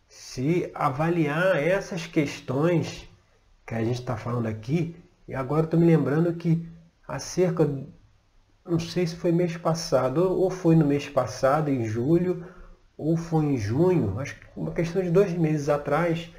se 0.07 0.71
avaliar 0.73 1.55
essas 1.57 2.07
questões 2.07 3.07
que 3.65 3.73
a 3.73 3.83
gente 3.83 3.99
está 3.99 4.17
falando 4.17 4.47
aqui, 4.47 4.95
e 5.27 5.33
agora 5.33 5.65
estou 5.65 5.79
me 5.79 5.85
lembrando 5.85 6.33
que 6.33 6.67
há 7.07 7.17
cerca, 7.19 7.69
não 8.65 8.79
sei 8.79 9.07
se 9.07 9.15
foi 9.15 9.31
mês 9.31 9.57
passado, 9.57 10.31
ou 10.31 10.49
foi 10.49 10.75
no 10.75 10.85
mês 10.85 11.07
passado, 11.09 11.69
em 11.69 11.85
julho, 11.85 12.45
ou 12.97 13.17
foi 13.17 13.45
em 13.45 13.57
junho, 13.57 14.19
acho 14.19 14.35
que 14.39 14.45
uma 14.55 14.71
questão 14.71 15.01
de 15.01 15.09
dois 15.09 15.33
meses 15.33 15.69
atrás, 15.69 16.29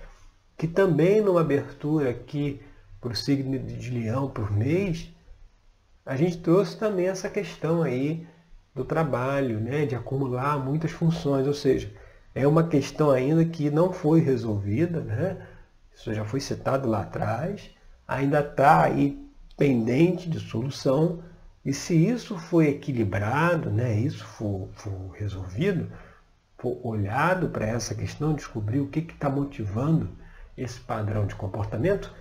que 0.57 0.69
também 0.69 1.21
numa 1.21 1.41
abertura 1.41 2.11
aqui 2.11 2.61
para 3.05 3.13
o 3.13 3.17
signo 3.17 3.59
de 3.59 3.91
leão 3.91 4.31
por 4.31 4.51
mês, 4.51 5.13
a 6.07 6.17
gente 6.17 6.39
trouxe 6.39 6.79
também 6.79 7.07
essa 7.07 7.29
questão 7.29 7.83
aí 7.83 8.27
do 8.75 8.83
trabalho, 8.83 9.61
né, 9.61 9.85
de 9.85 9.95
acumular 9.95 10.59
muitas 10.59 10.91
funções, 10.91 11.47
ou 11.47 11.53
seja, 11.53 11.93
é 12.35 12.47
uma 12.47 12.67
questão 12.67 13.11
ainda 13.11 13.45
que 13.45 13.71
não 13.71 13.93
foi 13.93 14.21
resolvida, 14.21 15.01
né? 15.03 15.47
Isso 15.95 16.15
já 16.15 16.25
foi 16.25 16.41
citado 16.41 16.89
lá 16.89 17.03
atrás, 17.03 17.71
ainda 18.09 18.41
está 18.41 18.85
aí 18.85 19.23
pendente 19.55 20.29
de 20.31 20.41
solução, 20.41 21.23
e 21.63 21.75
se 21.75 21.95
isso 21.95 22.39
foi 22.39 22.69
equilibrado, 22.69 23.71
né, 23.71 23.95
isso 23.95 24.25
for, 24.25 24.69
for 24.73 25.11
resolvido, 25.11 25.93
for 26.57 26.81
olhado 26.83 27.51
para 27.51 27.67
essa 27.67 27.95
questão, 27.95 28.33
descobrir 28.33 28.81
o 28.81 28.89
que 28.89 29.01
está 29.01 29.29
motivando 29.29 30.09
esse 30.57 30.81
padrão 30.81 31.27
de 31.27 31.35
comportamento, 31.35 32.13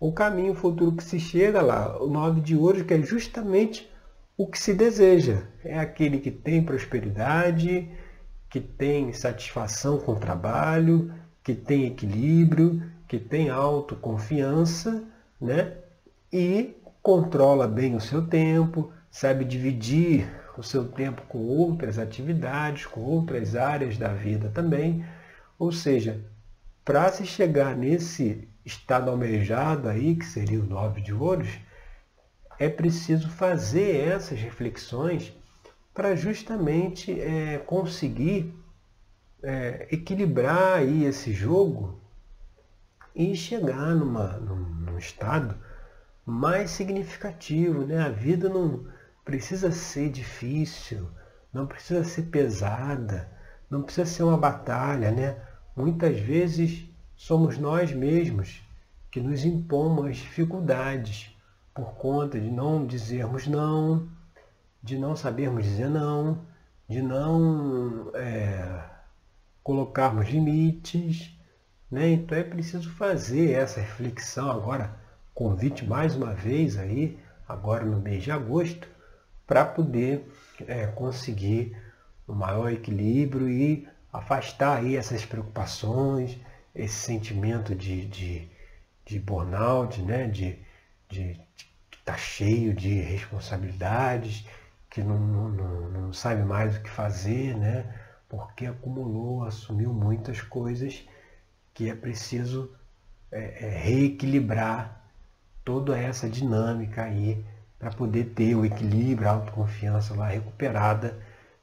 o 0.00 0.10
caminho 0.12 0.54
futuro 0.54 0.96
que 0.96 1.04
se 1.04 1.20
chega 1.20 1.60
lá, 1.60 2.02
o 2.02 2.08
nove 2.08 2.40
de 2.40 2.56
ouros, 2.56 2.82
que 2.82 2.94
é 2.94 3.02
justamente 3.02 3.88
o 4.34 4.46
que 4.46 4.58
se 4.58 4.72
deseja. 4.72 5.42
É 5.62 5.78
aquele 5.78 6.18
que 6.18 6.30
tem 6.30 6.64
prosperidade, 6.64 7.86
que 8.48 8.58
tem 8.58 9.12
satisfação 9.12 9.98
com 9.98 10.12
o 10.12 10.18
trabalho, 10.18 11.12
que 11.44 11.54
tem 11.54 11.84
equilíbrio, 11.84 12.82
que 13.06 13.18
tem 13.18 13.50
autoconfiança, 13.50 15.04
né? 15.38 15.76
E 16.32 16.74
controla 17.02 17.68
bem 17.68 17.94
o 17.94 18.00
seu 18.00 18.26
tempo, 18.26 18.90
sabe 19.10 19.44
dividir 19.44 20.26
o 20.56 20.62
seu 20.62 20.88
tempo 20.88 21.22
com 21.28 21.38
outras 21.38 21.98
atividades, 21.98 22.86
com 22.86 23.00
outras 23.02 23.54
áreas 23.54 23.98
da 23.98 24.08
vida 24.08 24.50
também. 24.54 25.04
Ou 25.58 25.70
seja, 25.70 26.24
para 26.84 27.12
se 27.12 27.26
chegar 27.26 27.76
nesse 27.76 28.48
estado 28.64 29.10
almejado 29.10 29.88
aí, 29.88 30.16
que 30.16 30.24
seria 30.24 30.60
o 30.60 30.66
nove 30.66 31.00
de 31.00 31.12
ouros, 31.12 31.48
é 32.58 32.68
preciso 32.68 33.28
fazer 33.30 34.08
essas 34.08 34.38
reflexões 34.38 35.32
para 35.94 36.14
justamente 36.14 37.18
é, 37.20 37.58
conseguir 37.58 38.54
é, 39.42 39.88
equilibrar 39.90 40.78
aí 40.78 41.04
esse 41.04 41.32
jogo 41.32 42.00
e 43.14 43.34
chegar 43.34 43.94
numa, 43.94 44.34
num, 44.38 44.56
num 44.56 44.98
estado 44.98 45.56
mais 46.24 46.70
significativo. 46.70 47.84
Né? 47.86 47.98
A 47.98 48.10
vida 48.10 48.48
não 48.48 48.86
precisa 49.24 49.72
ser 49.72 50.10
difícil, 50.10 51.08
não 51.52 51.66
precisa 51.66 52.04
ser 52.04 52.24
pesada, 52.24 53.30
não 53.68 53.82
precisa 53.82 54.06
ser 54.06 54.22
uma 54.22 54.36
batalha. 54.36 55.10
Né? 55.10 55.36
Muitas 55.74 56.18
vezes 56.20 56.88
somos 57.20 57.58
nós 57.58 57.92
mesmos 57.92 58.62
que 59.10 59.20
nos 59.20 59.44
impomos 59.44 60.06
as 60.06 60.16
dificuldades 60.16 61.30
por 61.74 61.92
conta 61.92 62.40
de 62.40 62.50
não 62.50 62.86
dizermos 62.86 63.46
não, 63.46 64.08
de 64.82 64.96
não 64.96 65.14
sabermos 65.14 65.64
dizer 65.64 65.90
não, 65.90 66.40
de 66.88 67.02
não 67.02 68.10
é, 68.14 68.84
colocarmos 69.62 70.28
limites. 70.30 71.30
Né? 71.90 72.08
Então 72.08 72.38
é 72.38 72.42
preciso 72.42 72.88
fazer 72.88 73.52
essa 73.52 73.80
reflexão 73.80 74.50
agora, 74.50 74.96
convite 75.34 75.84
mais 75.84 76.16
uma 76.16 76.32
vez 76.32 76.78
aí, 76.78 77.18
agora 77.46 77.84
no 77.84 78.00
mês 78.00 78.24
de 78.24 78.30
agosto, 78.30 78.88
para 79.46 79.66
poder 79.66 80.26
é, 80.66 80.86
conseguir 80.86 81.76
um 82.26 82.34
maior 82.34 82.72
equilíbrio 82.72 83.46
e 83.46 83.86
afastar 84.10 84.78
aí 84.78 84.96
essas 84.96 85.26
preocupações, 85.26 86.40
esse 86.74 86.94
sentimento 86.94 87.74
de, 87.74 88.06
de, 88.06 88.48
de 89.04 89.18
burnout, 89.18 90.00
né? 90.02 90.26
de 90.26 90.58
estar 91.10 91.44
tá 92.04 92.16
cheio 92.16 92.74
de 92.74 93.00
responsabilidades, 93.00 94.46
que 94.88 95.02
não, 95.02 95.18
não, 95.18 95.90
não 95.90 96.12
sabe 96.12 96.42
mais 96.42 96.76
o 96.76 96.80
que 96.80 96.90
fazer, 96.90 97.56
né? 97.56 97.94
porque 98.28 98.66
acumulou, 98.66 99.44
assumiu 99.44 99.92
muitas 99.92 100.40
coisas 100.40 101.06
que 101.74 101.88
é 101.88 101.94
preciso 101.94 102.72
é, 103.30 103.66
é, 103.66 103.78
reequilibrar 103.78 105.04
toda 105.64 105.96
essa 105.98 106.28
dinâmica 106.28 107.04
aí 107.04 107.44
para 107.78 107.90
poder 107.90 108.26
ter 108.34 108.54
o 108.54 108.64
equilíbrio, 108.64 109.28
a 109.28 109.32
autoconfiança 109.32 110.14
lá 110.14 110.28
recuperada 110.28 111.18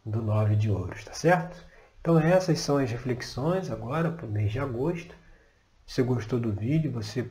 do 0.06 0.22
nove 0.22 0.56
de 0.56 0.72
ouros, 0.72 1.04
tá 1.04 1.13
certo? 1.13 1.66
Então 2.08 2.17
essas 2.17 2.62
são 2.62 2.78
as 2.78 2.89
reflexões 2.89 3.70
agora 3.70 4.10
para 4.10 4.26
o 4.26 4.32
mês 4.32 4.50
de 4.54 4.60
agosto. 4.60 5.13
Se 5.86 6.02
gostou 6.02 6.39
do 6.39 6.54
vídeo, 6.54 6.89
você 6.89 7.30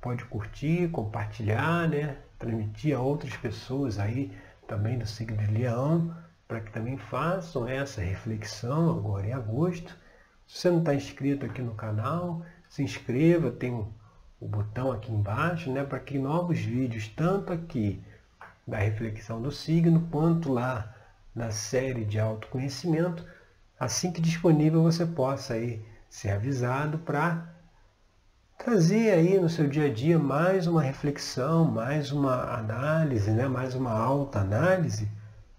pode 0.00 0.24
curtir, 0.26 0.88
compartilhar, 0.90 1.88
né? 1.88 2.18
transmitir 2.38 2.96
a 2.96 3.00
outras 3.00 3.36
pessoas 3.36 3.98
aí 3.98 4.30
também 4.68 4.96
do 4.96 5.04
signo 5.04 5.36
de 5.36 5.48
leão, 5.48 6.16
para 6.46 6.60
que 6.60 6.70
também 6.70 6.96
façam 6.96 7.66
essa 7.66 8.02
reflexão 8.02 8.88
agora 8.88 9.26
em 9.26 9.32
agosto. 9.32 9.92
Se 10.46 10.60
você 10.60 10.70
não 10.70 10.78
está 10.78 10.94
inscrito 10.94 11.44
aqui 11.44 11.60
no 11.60 11.74
canal, 11.74 12.46
se 12.68 12.84
inscreva, 12.84 13.50
tem 13.50 13.72
o 13.72 14.46
botão 14.46 14.92
aqui 14.92 15.10
embaixo, 15.10 15.72
né, 15.72 15.82
para 15.82 15.98
que 15.98 16.20
novos 16.20 16.60
vídeos, 16.60 17.08
tanto 17.08 17.52
aqui 17.52 18.00
da 18.64 18.78
reflexão 18.78 19.42
do 19.42 19.50
signo, 19.50 20.06
quanto 20.08 20.52
lá 20.52 20.94
na 21.34 21.50
série 21.50 22.04
de 22.04 22.20
autoconhecimento, 22.20 23.26
assim 23.84 24.10
que 24.10 24.20
disponível 24.20 24.82
você 24.82 25.04
possa 25.04 25.54
aí 25.54 25.84
ser 26.08 26.30
avisado 26.30 26.98
para 26.98 27.46
trazer 28.56 29.10
aí 29.12 29.38
no 29.38 29.48
seu 29.48 29.68
dia 29.68 29.86
a 29.86 29.92
dia 29.92 30.18
mais 30.18 30.66
uma 30.66 30.80
reflexão, 30.80 31.66
mais 31.66 32.10
uma 32.10 32.54
análise, 32.54 33.30
né? 33.30 33.46
mais 33.46 33.74
uma 33.74 33.92
alta 33.92 34.40
análise, 34.40 35.06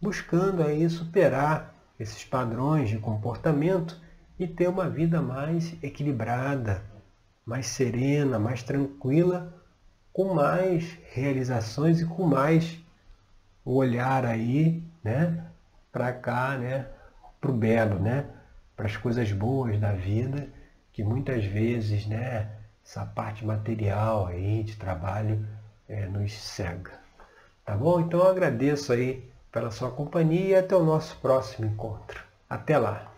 buscando 0.02 0.64
aí 0.64 0.90
superar 0.90 1.76
esses 2.00 2.26
padrões 2.26 2.90
de 2.90 2.98
comportamento 2.98 4.02
e 4.40 4.48
ter 4.48 4.68
uma 4.68 4.90
vida 4.90 5.22
mais 5.22 5.76
equilibrada, 5.84 6.84
mais 7.46 7.68
serena, 7.68 8.40
mais 8.40 8.64
tranquila, 8.64 9.54
com 10.12 10.34
mais 10.34 10.98
realizações 11.12 12.02
e 12.02 12.06
com 12.06 12.26
mais 12.26 12.80
olhar 13.64 14.26
aí, 14.26 14.84
né, 15.04 15.46
para 15.92 16.12
cá, 16.12 16.58
né, 16.58 16.88
para 17.46 17.52
o 17.52 17.56
belo, 17.56 18.00
né, 18.00 18.26
para 18.76 18.88
as 18.88 18.98
coisas 18.98 19.32
boas 19.32 19.80
da 19.80 19.92
vida, 19.92 20.50
que 20.92 21.04
muitas 21.04 21.46
vezes, 21.46 22.08
né, 22.08 22.50
essa 22.84 23.06
parte 23.06 23.46
material 23.46 24.28
aí 24.28 24.64
de 24.64 24.76
trabalho 24.76 25.46
é, 25.88 26.08
nos 26.08 26.34
cega. 26.34 26.94
Tá 27.64 27.76
bom? 27.76 28.00
Então 28.00 28.20
eu 28.20 28.28
agradeço 28.28 28.92
aí 28.94 29.30
pela 29.52 29.72
sua 29.72 29.92
companhia 29.92 30.48
e 30.48 30.56
até 30.56 30.76
o 30.76 30.84
nosso 30.84 31.18
próximo 31.18 31.68
encontro. 31.68 32.24
Até 32.50 32.78
lá! 32.78 33.14